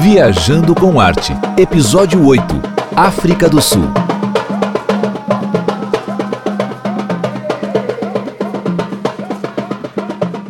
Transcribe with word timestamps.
Viajando 0.00 0.74
com 0.74 0.98
Arte, 0.98 1.34
Episódio 1.58 2.26
8 2.26 2.42
África 2.96 3.50
do 3.50 3.60
Sul. 3.60 3.84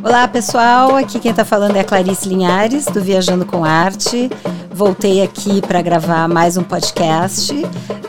Olá 0.05 0.29
pessoal, 0.29 0.95
aqui 0.95 1.19
quem 1.19 1.33
está 1.33 1.45
falando 1.45 1.75
é 1.75 1.81
a 1.81 1.85
Clarice 1.85 2.29
Linhares, 2.29 2.87
do 2.87 3.03
Viajando 3.03 3.45
com 3.45 3.65
Arte. 3.65 4.31
Voltei 4.73 5.21
aqui 5.21 5.61
para 5.61 5.83
gravar 5.83 6.29
mais 6.29 6.57
um 6.57 6.63
podcast. 6.63 7.53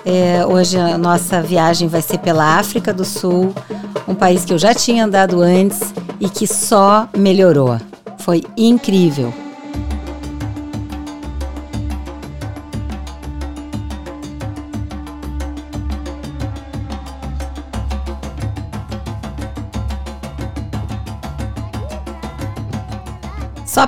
É, 0.06 0.46
hoje 0.46 0.78
a 0.78 0.96
nossa 0.96 1.42
viagem 1.42 1.88
vai 1.88 2.04
ser 2.04 2.20
pela 2.20 2.60
África 2.60 2.94
do 2.94 3.04
Sul, 3.04 3.52
um 4.08 4.14
país 4.14 4.46
que 4.46 4.54
eu 4.54 4.60
já 4.60 4.76
tinha 4.76 5.06
andado 5.06 5.42
antes 5.42 5.92
e 6.20 6.30
que 6.30 6.46
só 6.46 7.10
melhorou. 7.18 7.80
Foi 8.20 8.44
incrível. 8.56 9.41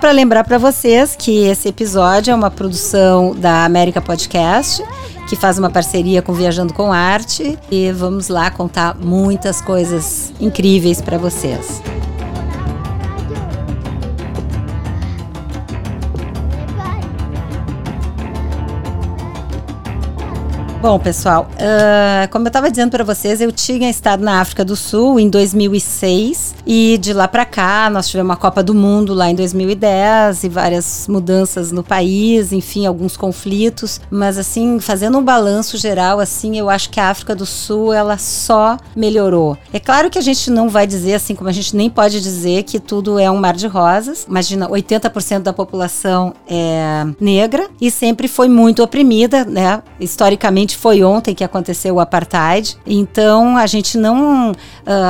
Para 0.04 0.12
lembrar 0.12 0.44
para 0.44 0.58
vocês 0.58 1.16
que 1.18 1.46
esse 1.46 1.70
episódio 1.70 2.32
é 2.32 2.36
uma 2.36 2.52
produção 2.52 3.34
da 3.34 3.64
América 3.64 4.02
Podcast, 4.02 4.84
que 5.30 5.36
faz 5.38 5.58
uma 5.58 5.70
parceria 5.70 6.22
com 6.22 6.34
Viajando 6.34 6.74
com 6.74 6.92
Arte, 6.92 7.58
e 7.72 7.90
vamos 7.94 8.28
lá 8.28 8.52
contar 8.52 8.98
muitas 8.98 9.62
coisas 9.62 10.34
incríveis 10.42 11.00
para 11.00 11.18
vocês. 11.18 11.82
Bom, 20.84 21.00
pessoal, 21.00 21.50
uh, 21.54 22.30
como 22.30 22.46
eu 22.46 22.50
estava 22.50 22.70
dizendo 22.70 22.92
para 22.92 23.06
vocês, 23.06 23.40
eu 23.40 23.54
tinha 23.54 23.90
estado 23.90 24.22
na 24.22 24.42
África 24.42 24.66
do 24.66 24.76
Sul 24.76 25.18
em 25.18 25.30
2006 25.30 26.56
e 26.68 26.98
de 26.98 27.14
lá 27.14 27.26
para 27.26 27.46
cá 27.46 27.90
nós 27.90 28.10
tivemos 28.10 28.30
uma 28.30 28.36
Copa 28.36 28.62
do 28.62 28.74
Mundo 28.74 29.14
lá 29.14 29.30
em 29.30 29.36
2010 29.36 30.44
e 30.44 30.50
várias 30.50 31.08
mudanças 31.08 31.72
no 31.72 31.86
país, 31.86 32.52
enfim, 32.52 32.86
alguns 32.86 33.16
conflitos. 33.16 34.02
Mas 34.12 34.38
assim, 34.38 34.78
fazendo 34.78 35.18
um 35.18 35.24
balanço 35.24 35.78
geral, 35.78 36.20
assim, 36.20 36.60
eu 36.60 36.70
acho 36.70 36.90
que 36.90 37.00
a 37.00 37.10
África 37.10 37.34
do 37.34 37.46
Sul 37.46 37.94
ela 37.94 38.18
só 38.18 38.76
melhorou. 38.94 39.58
É 39.72 39.80
claro 39.80 40.10
que 40.10 40.20
a 40.20 40.22
gente 40.22 40.52
não 40.52 40.68
vai 40.68 40.86
dizer 40.86 41.14
assim, 41.14 41.34
como 41.34 41.50
a 41.50 41.54
gente 41.54 41.78
nem 41.78 41.90
pode 41.90 42.20
dizer 42.20 42.64
que 42.64 42.78
tudo 42.78 43.18
é 43.18 43.32
um 43.32 43.38
mar 43.38 43.56
de 43.56 43.68
rosas. 43.68 44.26
Imagina, 44.28 44.68
80% 44.68 45.44
da 45.44 45.54
população 45.54 46.34
é 46.46 47.06
negra 47.22 47.70
e 47.80 47.90
sempre 47.90 48.28
foi 48.28 48.50
muito 48.50 48.84
oprimida, 48.84 49.46
né? 49.46 49.82
Historicamente 49.98 50.73
foi 50.78 51.04
ontem 51.04 51.36
que 51.36 51.44
aconteceu 51.44 51.96
o 51.96 52.00
apartheid, 52.00 52.78
então 52.86 53.58
a 53.58 53.66
gente 53.68 53.98
não 53.98 54.52
uh, 54.52 54.56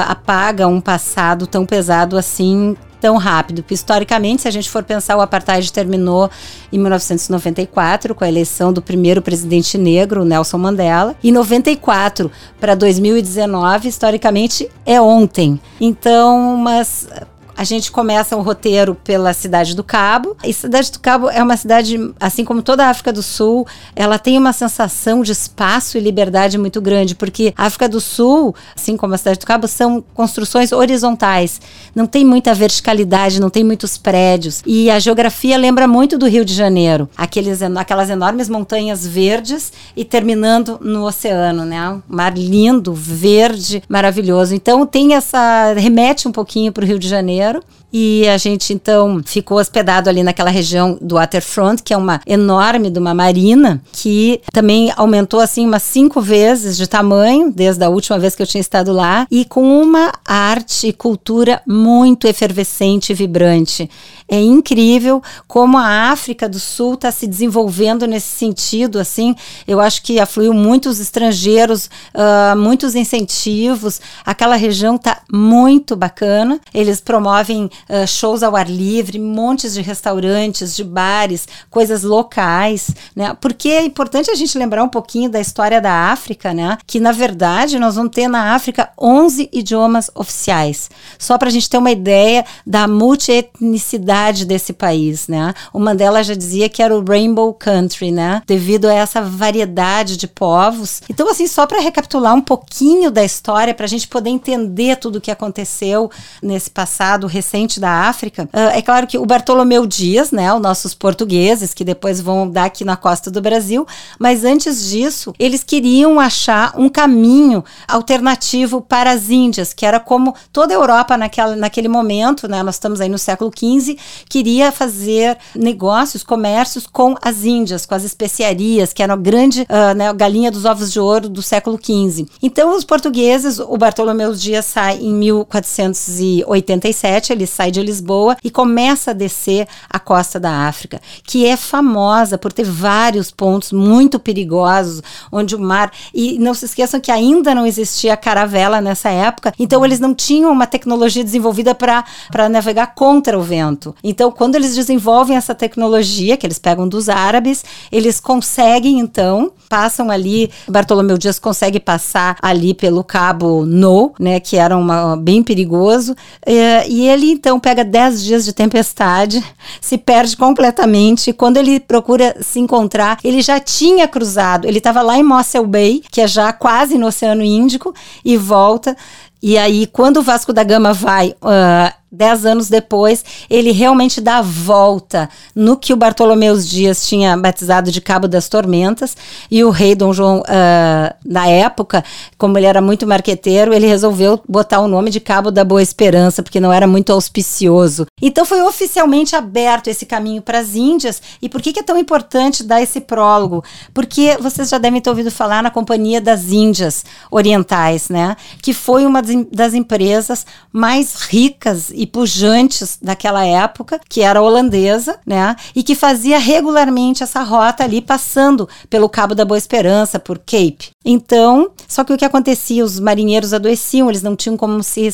apaga 0.07 0.67
um 0.67 0.81
passado 0.81 1.47
tão 1.47 1.65
pesado 1.65 2.17
assim 2.17 2.75
tão 3.03 3.17
rápido. 3.17 3.65
Historicamente, 3.69 4.43
se 4.43 4.47
a 4.47 4.51
gente 4.51 4.69
for 4.69 4.81
pensar, 4.81 5.17
o 5.17 5.21
apartheid 5.21 5.73
terminou 5.73 6.31
em 6.71 6.79
1994 6.79 8.15
com 8.15 8.23
a 8.23 8.29
eleição 8.29 8.71
do 8.71 8.81
primeiro 8.81 9.21
presidente 9.21 9.77
negro, 9.77 10.23
Nelson 10.23 10.57
Mandela. 10.57 11.13
E 11.21 11.29
94 11.29 12.31
para 12.61 12.75
2019, 12.75 13.89
historicamente, 13.89 14.69
é 14.85 15.01
ontem. 15.01 15.59
Então, 15.81 16.55
mas 16.55 17.09
a 17.55 17.63
gente 17.63 17.91
começa 17.91 18.35
o 18.35 18.41
roteiro 18.41 18.95
pela 18.95 19.33
Cidade 19.33 19.75
do 19.75 19.83
Cabo. 19.83 20.35
E 20.43 20.53
Cidade 20.53 20.91
do 20.91 20.99
Cabo 20.99 21.29
é 21.29 21.41
uma 21.41 21.55
cidade, 21.55 21.97
assim 22.19 22.43
como 22.43 22.61
toda 22.61 22.85
a 22.85 22.89
África 22.89 23.13
do 23.13 23.21
Sul, 23.21 23.67
ela 23.95 24.17
tem 24.17 24.37
uma 24.37 24.53
sensação 24.53 25.21
de 25.21 25.31
espaço 25.31 25.97
e 25.97 26.01
liberdade 26.01 26.57
muito 26.57 26.81
grande, 26.81 27.15
porque 27.15 27.53
a 27.55 27.65
África 27.65 27.87
do 27.87 28.01
Sul, 28.01 28.55
assim 28.75 28.97
como 28.97 29.13
a 29.13 29.17
Cidade 29.17 29.39
do 29.39 29.45
Cabo, 29.45 29.67
são 29.67 30.03
construções 30.13 30.71
horizontais. 30.71 31.61
Não 31.95 32.05
tem 32.05 32.25
muita 32.25 32.53
verticalidade, 32.53 33.39
não 33.39 33.49
tem 33.49 33.63
muitos 33.63 33.97
prédios. 33.97 34.61
E 34.65 34.89
a 34.89 34.99
geografia 34.99 35.57
lembra 35.57 35.87
muito 35.87 36.17
do 36.17 36.27
Rio 36.27 36.43
de 36.43 36.53
Janeiro, 36.53 37.07
aqueles, 37.15 37.61
aquelas 37.61 38.09
enormes 38.09 38.49
montanhas 38.49 39.05
verdes 39.05 39.71
e 39.95 40.03
terminando 40.03 40.79
no 40.81 41.05
oceano, 41.05 41.65
né? 41.65 41.89
Um 41.89 42.01
mar 42.07 42.35
lindo, 42.35 42.93
verde, 42.93 43.83
maravilhoso. 43.87 44.55
Então 44.55 44.85
tem 44.85 45.13
essa 45.13 45.73
remete 45.73 46.27
um 46.27 46.31
pouquinho 46.31 46.71
para 46.71 46.83
o 46.83 46.87
Rio 46.87 46.99
de 46.99 47.07
Janeiro 47.07 47.42
Janeiro. 47.43 47.61
E 47.93 48.27
a 48.27 48.37
gente 48.37 48.73
então 48.73 49.21
ficou 49.23 49.59
hospedado 49.59 50.09
ali 50.09 50.23
naquela 50.23 50.49
região 50.49 50.97
do 50.99 51.13
Waterfront, 51.15 51.83
que 51.83 51.93
é 51.93 51.97
uma 51.97 52.19
enorme 52.25 52.89
de 52.89 52.97
uma 52.97 53.13
marina, 53.13 53.79
que 53.91 54.41
também 54.51 54.91
aumentou 54.95 55.39
assim 55.39 55.67
umas 55.67 55.83
cinco 55.83 56.19
vezes 56.19 56.75
de 56.75 56.87
tamanho, 56.87 57.51
desde 57.51 57.83
a 57.83 57.89
última 57.89 58.17
vez 58.17 58.35
que 58.35 58.41
eu 58.41 58.47
tinha 58.47 58.61
estado 58.61 58.91
lá, 58.91 59.27
e 59.29 59.45
com 59.45 59.79
uma 59.79 60.11
arte 60.25 60.87
e 60.87 60.93
cultura 60.93 61.61
muito 61.67 62.27
efervescente 62.27 63.11
e 63.11 63.13
vibrante. 63.13 63.87
É 64.27 64.39
incrível 64.41 65.21
como 65.47 65.77
a 65.77 66.09
África 66.11 66.49
do 66.49 66.59
Sul 66.59 66.95
está 66.95 67.11
se 67.11 67.27
desenvolvendo 67.27 68.07
nesse 68.07 68.35
sentido, 68.35 68.97
assim. 68.97 69.35
Eu 69.67 69.79
acho 69.79 70.01
que 70.01 70.19
afluiu 70.19 70.53
muitos 70.53 70.99
estrangeiros, 70.99 71.87
uh, 72.15 72.57
muitos 72.57 72.95
incentivos. 72.95 74.01
Aquela 74.25 74.55
região 74.55 74.95
está 74.95 75.21
muito 75.31 75.95
bacana. 75.95 76.59
Eles 76.73 76.99
promovem 76.99 77.69
uh, 77.89 78.07
shows 78.07 78.43
ao 78.43 78.55
ar 78.55 78.69
livre, 78.69 79.19
montes 79.19 79.73
de 79.73 79.81
restaurantes, 79.81 80.75
de 80.75 80.83
bares, 80.83 81.47
coisas 81.69 82.03
locais, 82.03 82.91
né? 83.15 83.35
Porque 83.39 83.69
é 83.69 83.83
importante 83.83 84.31
a 84.31 84.35
gente 84.35 84.57
lembrar 84.57 84.83
um 84.83 84.89
pouquinho 84.89 85.29
da 85.29 85.39
história 85.39 85.81
da 85.81 86.11
África, 86.11 86.53
né? 86.53 86.77
Que 86.85 86.99
na 86.99 87.11
verdade 87.11 87.79
nós 87.79 87.95
vamos 87.95 88.11
ter 88.11 88.27
na 88.27 88.53
África 88.53 88.89
11 88.99 89.49
idiomas 89.51 90.09
oficiais. 90.15 90.89
Só 91.17 91.37
para 91.37 91.49
a 91.49 91.51
gente 91.51 91.69
ter 91.69 91.77
uma 91.77 91.91
ideia 91.91 92.45
da 92.65 92.87
multietnicidade 92.87 94.45
desse 94.45 94.73
país, 94.73 95.27
né? 95.27 95.53
O 95.71 95.79
Mandela 95.79 96.23
já 96.23 96.33
dizia 96.33 96.69
que 96.69 96.81
era 96.81 96.95
o 96.95 97.03
Rainbow 97.03 97.53
Country, 97.53 98.11
né? 98.11 98.41
Devido 98.45 98.85
a 98.85 98.93
essa 98.93 99.21
variedade 99.21 100.17
de 100.17 100.27
povos. 100.27 101.01
Então, 101.09 101.29
assim, 101.29 101.47
só 101.47 101.65
para 101.65 101.79
recapitular 101.79 102.33
um 102.33 102.41
pouquinho 102.41 103.11
da 103.11 103.23
história, 103.23 103.73
para 103.73 103.85
a 103.85 103.89
gente 103.89 104.07
poder 104.07 104.29
entender 104.29 104.97
tudo 104.97 105.17
o 105.17 105.21
que 105.21 105.31
aconteceu 105.31 106.09
nesse 106.41 106.69
passado 106.69 107.27
recente 107.27 107.72
da 107.79 108.07
África. 108.07 108.49
Uh, 108.53 108.73
é 108.73 108.81
claro 108.81 109.07
que 109.07 109.17
o 109.17 109.25
Bartolomeu 109.25 109.85
Dias, 109.85 110.31
né, 110.31 110.53
os 110.53 110.61
nossos 110.61 110.93
portugueses, 110.93 111.73
que 111.73 111.83
depois 111.83 112.19
vão 112.19 112.49
dar 112.49 112.65
aqui 112.65 112.83
na 112.83 112.95
costa 112.95 113.29
do 113.29 113.41
Brasil, 113.41 113.85
mas 114.19 114.43
antes 114.43 114.89
disso, 114.89 115.33
eles 115.39 115.63
queriam 115.63 116.19
achar 116.19 116.73
um 116.77 116.89
caminho 116.89 117.63
alternativo 117.87 118.81
para 118.81 119.11
as 119.11 119.29
Índias, 119.29 119.73
que 119.73 119.85
era 119.85 119.99
como 119.99 120.35
toda 120.51 120.73
a 120.73 120.77
Europa 120.77 121.17
naquela, 121.17 121.55
naquele 121.55 121.87
momento, 121.87 122.47
né, 122.47 122.63
nós 122.63 122.75
estamos 122.75 123.01
aí 123.01 123.09
no 123.09 123.17
século 123.17 123.51
XV, 123.55 123.97
queria 124.29 124.71
fazer 124.71 125.37
negócios, 125.55 126.23
comércios 126.23 126.87
com 126.87 127.15
as 127.21 127.43
Índias, 127.43 127.85
com 127.85 127.95
as 127.95 128.03
especiarias, 128.03 128.93
que 128.93 129.03
eram 129.03 129.13
a 129.13 129.17
grande 129.17 129.61
uh, 129.63 129.93
né, 129.95 130.11
galinha 130.13 130.51
dos 130.51 130.65
ovos 130.65 130.91
de 130.91 130.99
ouro 130.99 131.29
do 131.29 131.41
século 131.41 131.79
XV. 131.81 132.27
Então, 132.41 132.75
os 132.75 132.83
portugueses, 132.83 133.59
o 133.59 133.77
Bartolomeu 133.77 134.33
Dias 134.33 134.65
sai 134.65 134.97
em 134.97 135.13
1487, 135.13 137.33
ele 137.33 137.47
sai 137.47 137.62
de 137.71 137.81
Lisboa 137.81 138.35
e 138.43 138.49
começa 138.49 139.11
a 139.11 139.13
descer 139.13 139.67
a 139.89 139.99
costa 139.99 140.39
da 140.39 140.67
África, 140.67 141.01
que 141.23 141.45
é 141.45 141.55
famosa 141.55 142.37
por 142.37 142.51
ter 142.51 142.65
vários 142.65 143.31
pontos 143.31 143.71
muito 143.71 144.19
perigosos, 144.19 145.01
onde 145.31 145.55
o 145.55 145.59
mar. 145.59 145.91
E 146.13 146.37
não 146.39 146.53
se 146.53 146.65
esqueçam 146.65 146.99
que 146.99 147.11
ainda 147.11 147.53
não 147.53 147.65
existia 147.65 148.17
caravela 148.17 148.81
nessa 148.81 149.09
época, 149.09 149.53
então 149.57 149.83
eles 149.85 149.99
não 149.99 150.13
tinham 150.13 150.51
uma 150.51 150.67
tecnologia 150.67 151.23
desenvolvida 151.23 151.75
para 151.75 152.49
navegar 152.49 152.95
contra 152.95 153.37
o 153.37 153.41
vento. 153.41 153.95
Então, 154.03 154.31
quando 154.31 154.55
eles 154.55 154.75
desenvolvem 154.75 155.35
essa 155.35 155.55
tecnologia, 155.55 156.37
que 156.37 156.45
eles 156.45 156.59
pegam 156.59 156.87
dos 156.87 157.09
árabes, 157.09 157.63
eles 157.91 158.19
conseguem, 158.19 158.99
então, 158.99 159.51
passam 159.69 160.09
ali. 160.09 160.51
Bartolomeu 160.67 161.17
Dias 161.17 161.39
consegue 161.39 161.79
passar 161.79 162.37
ali 162.41 162.73
pelo 162.73 163.03
cabo 163.03 163.65
No, 163.65 164.13
né, 164.19 164.39
que 164.39 164.57
era 164.57 164.77
uma, 164.77 165.15
bem 165.15 165.43
perigoso, 165.43 166.15
é, 166.45 166.87
e 166.87 167.07
ele 167.07 167.31
então 167.31 167.52
pega 167.59 167.83
10 167.83 168.23
dias 168.23 168.45
de 168.45 168.53
tempestade, 168.53 169.43
se 169.79 169.97
perde 169.97 170.35
completamente. 170.37 171.29
E 171.29 171.33
quando 171.33 171.57
ele 171.57 171.79
procura 171.79 172.35
se 172.41 172.59
encontrar, 172.59 173.19
ele 173.23 173.41
já 173.41 173.59
tinha 173.59 174.07
cruzado, 174.07 174.67
ele 174.67 174.77
estava 174.77 175.01
lá 175.01 175.17
em 175.17 175.23
Mossel 175.23 175.65
Bay, 175.65 176.01
que 176.11 176.21
é 176.21 176.27
já 176.27 176.51
quase 176.53 176.97
no 176.97 177.07
Oceano 177.07 177.43
Índico, 177.43 177.93
e 178.23 178.37
volta 178.37 178.95
E 179.41 179.57
aí, 179.57 179.87
quando 179.87 180.17
o 180.17 180.23
Vasco 180.23 180.53
da 180.53 180.63
Gama 180.63 180.93
vai 180.93 181.35
uh, 181.41 182.02
dez 182.13 182.45
anos 182.45 182.69
depois, 182.69 183.25
ele 183.49 183.71
realmente 183.71 184.21
dá 184.21 184.37
a 184.37 184.41
volta 184.41 185.27
no 185.55 185.75
que 185.75 185.91
o 185.91 185.97
Bartolomeu 185.97 186.55
Dias 186.57 187.07
tinha 187.07 187.35
batizado 187.35 187.91
de 187.91 187.99
Cabo 187.99 188.27
das 188.27 188.47
Tormentas, 188.47 189.17
e 189.49 189.63
o 189.63 189.71
rei 189.71 189.95
Dom 189.95 190.13
João, 190.13 190.41
uh, 190.41 191.15
na 191.25 191.47
época, 191.47 192.03
como 192.37 192.57
ele 192.57 192.67
era 192.67 192.81
muito 192.81 193.07
marqueteiro, 193.07 193.73
ele 193.73 193.87
resolveu 193.87 194.39
botar 194.47 194.79
o 194.79 194.87
nome 194.87 195.09
de 195.09 195.19
Cabo 195.19 195.49
da 195.49 195.63
Boa 195.63 195.81
Esperança, 195.81 196.43
porque 196.43 196.59
não 196.59 196.71
era 196.71 196.85
muito 196.85 197.11
auspicioso. 197.11 198.05
Então 198.21 198.45
foi 198.45 198.61
oficialmente 198.61 199.35
aberto 199.35 199.87
esse 199.87 200.05
caminho 200.05 200.41
para 200.41 200.59
as 200.59 200.75
Índias, 200.75 201.21
e 201.41 201.49
por 201.49 201.61
que, 201.61 201.73
que 201.73 201.79
é 201.79 201.83
tão 201.83 201.97
importante 201.97 202.63
dar 202.63 202.81
esse 202.81 203.01
prólogo? 203.01 203.63
Porque 203.93 204.37
vocês 204.39 204.69
já 204.69 204.77
devem 204.77 205.01
ter 205.01 205.09
ouvido 205.09 205.31
falar 205.31 205.63
na 205.63 205.71
Companhia 205.71 206.21
das 206.21 206.51
Índias 206.51 207.03
Orientais, 207.31 208.09
né? 208.09 208.35
Que 208.61 208.73
foi 208.73 209.05
uma 209.05 209.21
das 209.51 209.73
empresas 209.73 210.45
mais 210.71 211.15
ricas 211.15 211.91
e 211.93 212.02
pujantes 212.07 212.97
daquela 213.01 213.45
época, 213.45 213.99
que 214.09 214.21
era 214.21 214.41
holandesa, 214.41 215.19
né? 215.25 215.55
E 215.75 215.83
que 215.83 215.95
fazia 215.95 216.37
regularmente 216.37 217.23
essa 217.23 217.41
rota 217.43 217.83
ali, 217.83 218.01
passando 218.01 218.67
pelo 218.89 219.09
Cabo 219.09 219.35
da 219.35 219.45
Boa 219.45 219.57
Esperança, 219.57 220.19
por 220.19 220.39
Cape. 220.39 220.92
Então, 221.05 221.71
só 221.87 222.03
que 222.03 222.13
o 222.13 222.17
que 222.17 222.25
acontecia? 222.25 222.83
Os 222.83 222.99
marinheiros 222.99 223.53
adoeciam, 223.53 224.09
eles 224.09 224.23
não 224.23 224.35
tinham 224.35 224.55
como 224.55 224.81
se, 224.81 225.09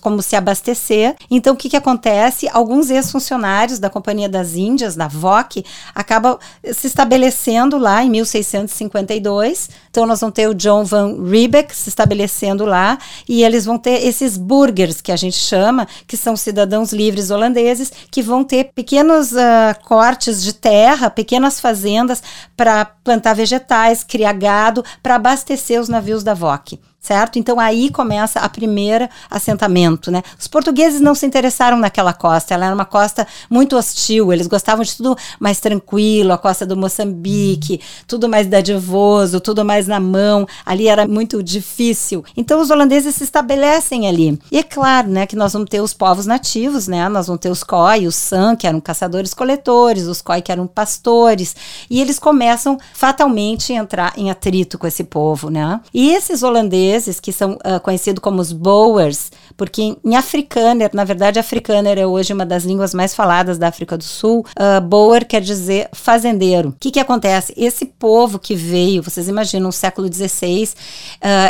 como 0.00 0.20
se 0.20 0.34
abastecer. 0.34 1.14
Então, 1.30 1.54
o 1.54 1.56
que, 1.56 1.68
que 1.68 1.76
acontece? 1.76 2.48
Alguns 2.52 2.90
ex-funcionários 2.90 3.78
da 3.78 3.88
Companhia 3.88 4.28
das 4.28 4.54
Índias, 4.54 4.96
da 4.96 5.06
VOC, 5.06 5.64
acabam 5.94 6.38
se 6.72 6.86
estabelecendo 6.88 7.78
lá 7.78 8.02
em 8.02 8.10
1652. 8.10 9.70
Então, 9.90 10.06
nós 10.06 10.20
vamos 10.20 10.34
ter 10.34 10.48
o 10.48 10.54
John 10.54 10.84
Van 10.84 11.16
Riebeck 11.22 11.74
se 11.74 11.88
estabelecendo 11.88 12.64
lá 12.64 12.98
e 13.28 13.44
eles 13.44 13.64
vão 13.64 13.78
ter 13.78 14.04
esses 14.06 14.36
burgers 14.36 15.00
que 15.00 15.12
a 15.12 15.16
gente 15.16 15.36
chama, 15.36 15.86
que 16.06 16.16
são 16.16 16.36
cidadãos 16.36 16.92
livres 16.92 17.30
holandeses, 17.30 17.92
que 18.10 18.22
vão 18.22 18.42
ter 18.42 18.72
pequenos 18.74 19.32
uh, 19.32 19.36
cortes 19.84 20.42
de 20.42 20.52
terra, 20.52 21.10
pequenas 21.10 21.60
fazendas 21.60 22.22
para 22.56 22.84
plantar 22.84 23.34
vegetais, 23.34 24.02
criar 24.02 24.32
gado, 24.32 24.84
para 25.02 25.18
abastecer 25.28 25.78
os 25.78 25.90
navios 25.90 26.24
da 26.24 26.32
VOC 26.32 26.80
certo? 27.08 27.38
Então 27.38 27.58
aí 27.58 27.90
começa 27.90 28.38
a 28.38 28.48
primeira 28.50 29.08
assentamento, 29.30 30.10
né? 30.10 30.22
Os 30.38 30.46
portugueses 30.46 31.00
não 31.00 31.14
se 31.14 31.24
interessaram 31.24 31.78
naquela 31.78 32.12
costa, 32.12 32.52
ela 32.52 32.66
era 32.66 32.74
uma 32.74 32.84
costa 32.84 33.26
muito 33.48 33.76
hostil, 33.76 34.30
eles 34.30 34.46
gostavam 34.46 34.84
de 34.84 34.94
tudo 34.94 35.16
mais 35.40 35.58
tranquilo, 35.58 36.34
a 36.34 36.38
costa 36.38 36.66
do 36.66 36.76
Moçambique, 36.76 37.80
tudo 38.06 38.28
mais 38.28 38.46
dadivoso, 38.46 39.40
tudo 39.40 39.64
mais 39.64 39.86
na 39.86 39.98
mão, 39.98 40.46
ali 40.66 40.86
era 40.86 41.08
muito 41.08 41.42
difícil. 41.42 42.22
Então 42.36 42.60
os 42.60 42.68
holandeses 42.68 43.14
se 43.14 43.24
estabelecem 43.24 44.06
ali. 44.06 44.38
E 44.52 44.58
é 44.58 44.62
claro, 44.62 45.08
né, 45.08 45.26
que 45.26 45.34
nós 45.36 45.54
vamos 45.54 45.70
ter 45.70 45.80
os 45.80 45.94
povos 45.94 46.26
nativos, 46.26 46.86
né? 46.88 47.08
Nós 47.08 47.26
vamos 47.26 47.40
ter 47.40 47.50
os 47.50 47.62
Khoi, 47.62 48.06
os 48.06 48.16
San, 48.16 48.54
que 48.54 48.66
eram 48.66 48.80
caçadores-coletores, 48.80 50.06
os 50.06 50.20
Khoi 50.20 50.42
que 50.42 50.52
eram 50.52 50.66
pastores, 50.66 51.56
e 51.88 52.02
eles 52.02 52.18
começam 52.18 52.78
fatalmente 52.92 53.72
a 53.72 53.76
entrar 53.76 54.12
em 54.14 54.30
atrito 54.30 54.78
com 54.78 54.86
esse 54.86 55.04
povo, 55.04 55.48
né? 55.48 55.80
E 55.94 56.10
esses 56.10 56.42
holandeses 56.42 56.97
que 57.20 57.32
são 57.32 57.52
uh, 57.52 57.80
conhecidos 57.82 58.20
como 58.20 58.40
os 58.40 58.52
Boers, 58.52 59.30
porque 59.56 59.82
em, 59.82 59.96
em 60.04 60.16
Afrikaner, 60.16 60.90
na 60.92 61.04
verdade, 61.04 61.38
Afrikaner 61.38 61.98
é 61.98 62.06
hoje 62.06 62.32
uma 62.32 62.46
das 62.46 62.64
línguas 62.64 62.94
mais 62.94 63.14
faladas 63.14 63.58
da 63.58 63.68
África 63.68 63.96
do 63.96 64.04
Sul, 64.04 64.44
uh, 64.58 64.80
Boer 64.80 65.26
quer 65.26 65.40
dizer 65.40 65.88
fazendeiro. 65.92 66.70
O 66.70 66.74
que, 66.80 66.90
que 66.90 67.00
acontece? 67.00 67.52
Esse 67.56 67.84
povo 67.86 68.38
que 68.38 68.54
veio, 68.54 69.02
vocês 69.02 69.28
imaginam, 69.28 69.68
no 69.68 69.72
século 69.72 70.12
XVI, 70.12 70.64
uh, 70.64 70.68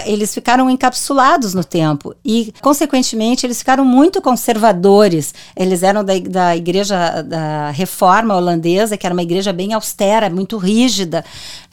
eles 0.07 0.35
ficaram 0.35 0.69
encapsulados 0.69 1.55
no 1.55 1.63
tempo 1.63 2.15
e, 2.25 2.53
consequentemente, 2.61 3.47
eles 3.47 3.59
ficaram 3.59 3.85
muito 3.85 4.21
conservadores. 4.21 5.35
Eles 5.57 5.83
eram 5.83 6.05
da, 6.05 6.19
da 6.19 6.57
igreja 6.57 7.23
da 7.23 7.71
reforma 7.71 8.37
holandesa, 8.37 8.97
que 8.97 9.07
era 9.07 9.15
uma 9.15 9.23
igreja 9.23 9.53
bem 9.53 9.73
austera, 9.73 10.29
muito 10.29 10.57
rígida. 10.57 11.25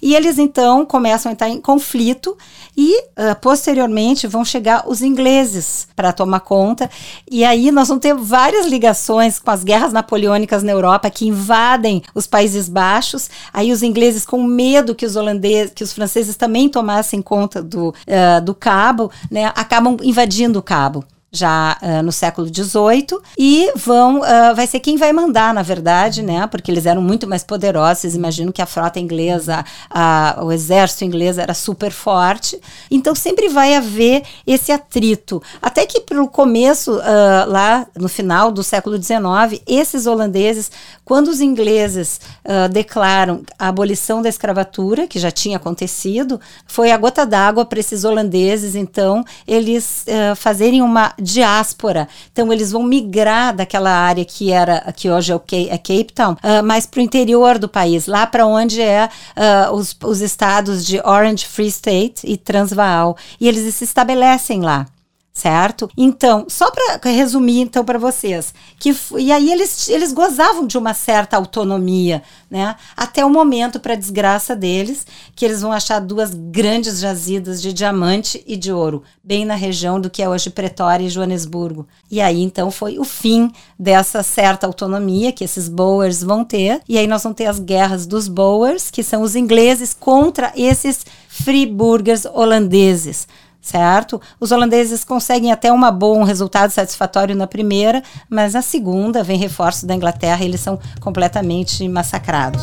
E 0.02 0.16
eles, 0.16 0.38
então, 0.38 0.86
começam 0.86 1.30
a 1.30 1.34
entrar 1.34 1.50
em 1.50 1.60
conflito 1.60 2.38
e, 2.78 3.00
uh, 3.00 3.36
posteriormente, 3.56 4.28
vão 4.28 4.44
chegar 4.44 4.84
os 4.86 5.02
ingleses 5.02 5.88
para 5.96 6.12
tomar 6.12 6.42
conta. 6.42 6.90
E 7.32 7.46
aí 7.46 7.72
nós 7.72 7.88
vamos 7.88 8.02
ter 8.02 8.14
várias 8.14 8.68
ligações 8.68 9.40
com 9.40 9.50
as 9.50 9.64
guerras 9.64 9.94
napoleônicas 9.94 10.62
na 10.62 10.74
Europa 10.74 11.10
que 11.10 11.26
invadem 11.26 12.04
os 12.14 12.28
Países 12.28 12.68
Baixos. 12.68 13.30
Aí 13.54 13.72
os 13.72 13.82
ingleses, 13.82 14.26
com 14.26 14.44
medo 14.44 14.94
que 14.94 15.06
os 15.06 15.16
holandeses, 15.16 15.72
que 15.74 15.86
os 15.86 15.94
franceses 15.94 16.36
também 16.36 16.68
tomassem 16.68 17.22
conta 17.22 17.64
do, 17.64 17.90
uh, 17.90 18.42
do 18.44 18.54
Cabo, 18.54 19.10
né, 19.32 19.46
acabam 19.56 19.96
invadindo 20.04 20.60
o 20.60 20.64
Cabo 20.64 21.06
já 21.36 21.78
uh, 21.82 22.02
no 22.02 22.12
século 22.12 22.48
XVIII 22.48 23.20
e 23.38 23.72
vão 23.76 24.20
uh, 24.20 24.56
vai 24.56 24.66
ser 24.66 24.80
quem 24.80 24.98
vai 24.98 25.12
mandar 25.12 25.54
na 25.54 25.62
verdade 25.62 26.22
né? 26.22 26.48
Porque 26.48 26.72
eles 26.72 26.86
eram 26.86 27.02
muito 27.02 27.28
mais 27.28 27.44
poderosos. 27.44 28.16
Imagino 28.16 28.54
que 28.54 28.62
a 28.62 28.66
frota 28.66 29.00
inglesa 29.00 29.64
o 30.42 30.52
exército 30.52 31.04
inglês 31.04 31.38
era 31.38 31.54
super 31.54 31.92
forte. 31.92 32.60
Então 32.90 33.14
sempre 33.14 33.50
vai 33.50 33.76
haver 33.76 34.24
esse 34.46 34.72
atrito. 34.72 35.42
Até 35.62 35.86
que 35.86 36.02
pelo 36.02 36.28
começo 36.28 36.94
uh, 36.94 37.50
lá 37.50 37.86
no 37.96 38.08
final 38.08 38.52
do 38.52 38.64
século 38.64 39.02
XIX 39.02 39.62
esses 39.68 40.06
holandeses 40.06 40.72
quando 41.04 41.28
os 41.28 41.40
ingleses 41.40 42.20
declaram 42.72 43.44
a 43.60 43.68
abolição 43.68 44.22
da 44.22 44.30
escravatura 44.30 45.08
que 45.08 45.20
já 45.20 45.30
tinha 45.30 45.58
acontecido 45.58 46.40
foi 46.66 46.92
a 46.92 46.98
gota 46.98 47.26
d'água 47.26 47.66
para 47.66 47.80
esses 47.80 48.04
holandeses 48.04 48.76
então 48.76 49.24
eles 49.48 50.06
fazerem 50.36 50.82
uma 50.82 51.14
diáspora. 51.26 52.08
Então 52.32 52.54
eles 52.54 52.72
vão 52.72 52.84
migrar 52.84 53.54
daquela 53.54 53.90
área 53.90 54.24
que 54.24 54.52
era 54.52 54.94
que 54.96 55.10
hoje 55.10 55.32
é, 55.32 55.36
o 55.36 55.40
Cape, 55.40 55.70
é 55.70 55.78
Cape 55.78 56.14
Town, 56.14 56.34
uh, 56.34 56.64
mas 56.64 56.86
para 56.86 57.00
o 57.00 57.04
interior 57.04 57.58
do 57.58 57.68
país, 57.68 58.06
lá 58.06 58.26
para 58.28 58.46
onde 58.46 58.82
é 58.82 59.10
uh, 59.36 59.74
os, 59.74 59.98
os 60.04 60.22
estados 60.22 60.86
de 60.86 61.02
Orange 61.04 61.46
Free 61.46 61.68
State 61.68 62.22
e 62.24 62.38
Transvaal. 62.38 63.18
E 63.40 63.48
eles 63.48 63.74
se 63.74 63.84
estabelecem 63.84 64.62
lá 64.62 64.86
certo? 65.36 65.90
Então, 65.98 66.46
só 66.48 66.72
para 66.72 67.12
resumir 67.12 67.60
então 67.60 67.84
para 67.84 68.00
vocês, 68.00 68.54
que 68.80 68.96
e 69.18 69.34
aí 69.34 69.52
eles, 69.52 69.90
eles 69.90 70.14
gozavam 70.14 70.66
de 70.66 70.78
uma 70.78 70.94
certa 70.94 71.36
autonomia, 71.36 72.24
né? 72.50 72.74
Até 72.96 73.24
o 73.24 73.30
momento 73.30 73.78
para 73.78 73.96
desgraça 73.96 74.56
deles, 74.56 75.06
que 75.36 75.44
eles 75.44 75.62
vão 75.62 75.74
achar 75.74 76.00
duas 76.00 76.34
grandes 76.34 77.00
jazidas 77.00 77.62
de 77.62 77.74
diamante 77.74 78.42
e 78.48 78.56
de 78.56 78.72
ouro, 78.72 79.04
bem 79.22 79.44
na 79.44 79.56
região 79.56 80.00
do 80.00 80.10
que 80.10 80.24
é 80.24 80.30
hoje 80.30 80.50
Pretória 80.50 81.04
e 81.04 81.10
Joanesburgo. 81.10 81.86
E 82.10 82.22
aí 82.22 82.42
então 82.42 82.72
foi 82.72 82.98
o 82.98 83.04
fim 83.04 83.52
dessa 83.78 84.24
certa 84.24 84.66
autonomia 84.66 85.34
que 85.34 85.44
esses 85.44 85.68
Boers 85.68 86.24
vão 86.24 86.46
ter, 86.46 86.82
e 86.88 86.98
aí 86.98 87.08
nós 87.08 87.24
vamos 87.24 87.36
ter 87.36 87.48
as 87.48 87.60
guerras 87.60 88.06
dos 88.06 88.30
Boers, 88.30 88.90
que 88.90 89.04
são 89.04 89.22
os 89.22 89.36
ingleses 89.36 89.94
contra 89.94 90.54
esses 90.56 91.06
Freeburgers 91.28 92.24
holandeses 92.24 93.28
certo? 93.66 94.22
Os 94.40 94.52
holandeses 94.52 95.04
conseguem 95.04 95.52
até 95.52 95.72
uma 95.72 95.90
boa, 95.92 96.20
um 96.20 96.24
resultado 96.24 96.70
satisfatório 96.70 97.36
na 97.36 97.48
primeira, 97.48 98.04
mas 98.30 98.54
na 98.54 98.62
segunda 98.62 99.24
vem 99.24 99.40
reforço 99.40 99.88
da 99.88 99.96
Inglaterra 99.96 100.44
e 100.44 100.48
eles 100.48 100.62
são 100.62 100.80
completamente 101.02 101.88
massacrados. 101.90 102.62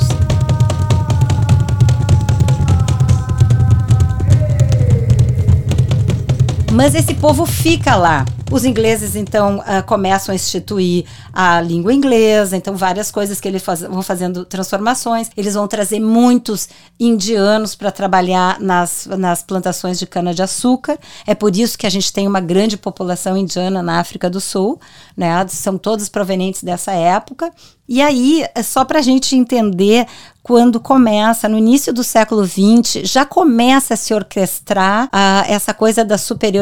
Mas 6.72 6.94
esse 6.94 7.12
povo 7.12 7.44
fica 7.44 7.94
lá. 7.96 8.24
Os 8.50 8.64
ingleses, 8.64 9.14
então, 9.14 9.58
uh, 9.58 9.82
começam 9.86 10.32
a 10.32 10.36
instituir 10.36 11.04
a 11.32 11.60
língua 11.60 11.92
inglesa, 11.92 12.56
então, 12.56 12.74
várias 12.76 13.10
coisas 13.10 13.40
que 13.40 13.46
eles 13.46 13.62
faz, 13.62 13.80
vão 13.80 14.02
fazendo 14.02 14.44
transformações. 14.44 15.30
Eles 15.36 15.54
vão 15.54 15.68
trazer 15.68 16.00
muitos 16.00 16.68
indianos 16.98 17.74
para 17.74 17.90
trabalhar 17.90 18.58
nas, 18.58 19.06
nas 19.06 19.42
plantações 19.42 19.98
de 19.98 20.06
cana-de-açúcar. 20.06 20.98
É 21.26 21.34
por 21.34 21.54
isso 21.54 21.76
que 21.76 21.86
a 21.86 21.90
gente 21.90 22.10
tem 22.10 22.26
uma 22.26 22.40
grande 22.40 22.76
população 22.78 23.36
indiana 23.36 23.82
na 23.82 24.00
África 24.00 24.28
do 24.28 24.40
Sul, 24.40 24.80
né? 25.14 25.46
São 25.48 25.76
todos 25.76 26.08
provenientes 26.08 26.62
dessa 26.62 26.92
época. 26.92 27.50
E 27.88 28.00
aí, 28.00 28.46
é 28.54 28.62
só 28.62 28.84
para 28.84 29.00
a 29.00 29.02
gente 29.02 29.36
entender 29.36 30.06
quando 30.42 30.80
começa, 30.80 31.48
no 31.48 31.56
início 31.56 31.92
do 31.92 32.02
século 32.02 32.44
XX, 32.44 33.02
já 33.04 33.24
começa 33.24 33.94
a 33.94 33.96
se 33.96 34.12
orquestrar 34.12 35.06
uh, 35.06 35.44
essa 35.46 35.72
coisa 35.72 36.04
da 36.04 36.18
superioridade 36.18 36.61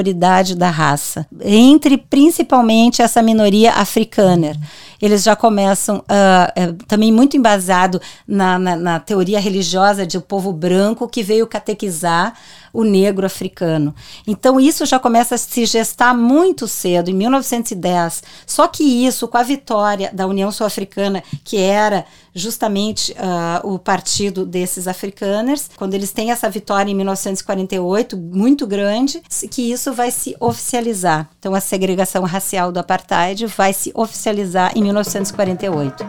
da 0.56 0.70
raça, 0.70 1.26
entre 1.42 1.96
principalmente 1.96 3.02
essa 3.02 3.22
minoria 3.22 3.72
africana. 3.72 4.52
Eles 5.00 5.22
já 5.22 5.34
começam 5.34 5.98
uh, 5.98 6.84
também 6.86 7.12
muito 7.12 7.36
embasado 7.36 8.00
na, 8.26 8.58
na, 8.58 8.76
na 8.76 9.00
teoria 9.00 9.40
religiosa 9.40 10.06
de 10.06 10.18
o 10.18 10.20
povo 10.20 10.52
branco 10.52 11.08
que 11.08 11.22
veio 11.22 11.46
catequizar 11.46 12.34
o 12.72 12.84
negro 12.84 13.26
africano. 13.26 13.94
Então 14.26 14.60
isso 14.60 14.86
já 14.86 14.98
começa 14.98 15.34
a 15.34 15.38
se 15.38 15.66
gestar 15.66 16.14
muito 16.14 16.68
cedo, 16.68 17.10
em 17.10 17.14
1910. 17.14 18.22
Só 18.46 18.66
que 18.68 18.84
isso, 18.84 19.26
com 19.28 19.36
a 19.36 19.42
vitória 19.42 20.10
da 20.12 20.26
União 20.26 20.50
Sul-Africana, 20.50 21.22
que 21.44 21.56
era 21.56 22.04
justamente 22.32 23.12
uh, 23.12 23.74
o 23.74 23.78
partido 23.78 24.46
desses 24.46 24.86
africaners, 24.86 25.68
quando 25.76 25.94
eles 25.94 26.12
têm 26.12 26.30
essa 26.30 26.48
vitória 26.48 26.90
em 26.90 26.94
1948, 26.94 28.16
muito 28.16 28.66
grande, 28.66 29.20
que 29.50 29.72
isso 29.72 29.92
vai 29.92 30.10
se 30.10 30.36
oficializar. 30.38 31.28
Então 31.38 31.54
a 31.54 31.60
segregação 31.60 32.22
racial 32.22 32.70
do 32.70 32.78
apartheid 32.78 33.46
vai 33.46 33.72
se 33.72 33.90
oficializar 33.94 34.72
em 34.76 34.82
1948. 34.90 36.04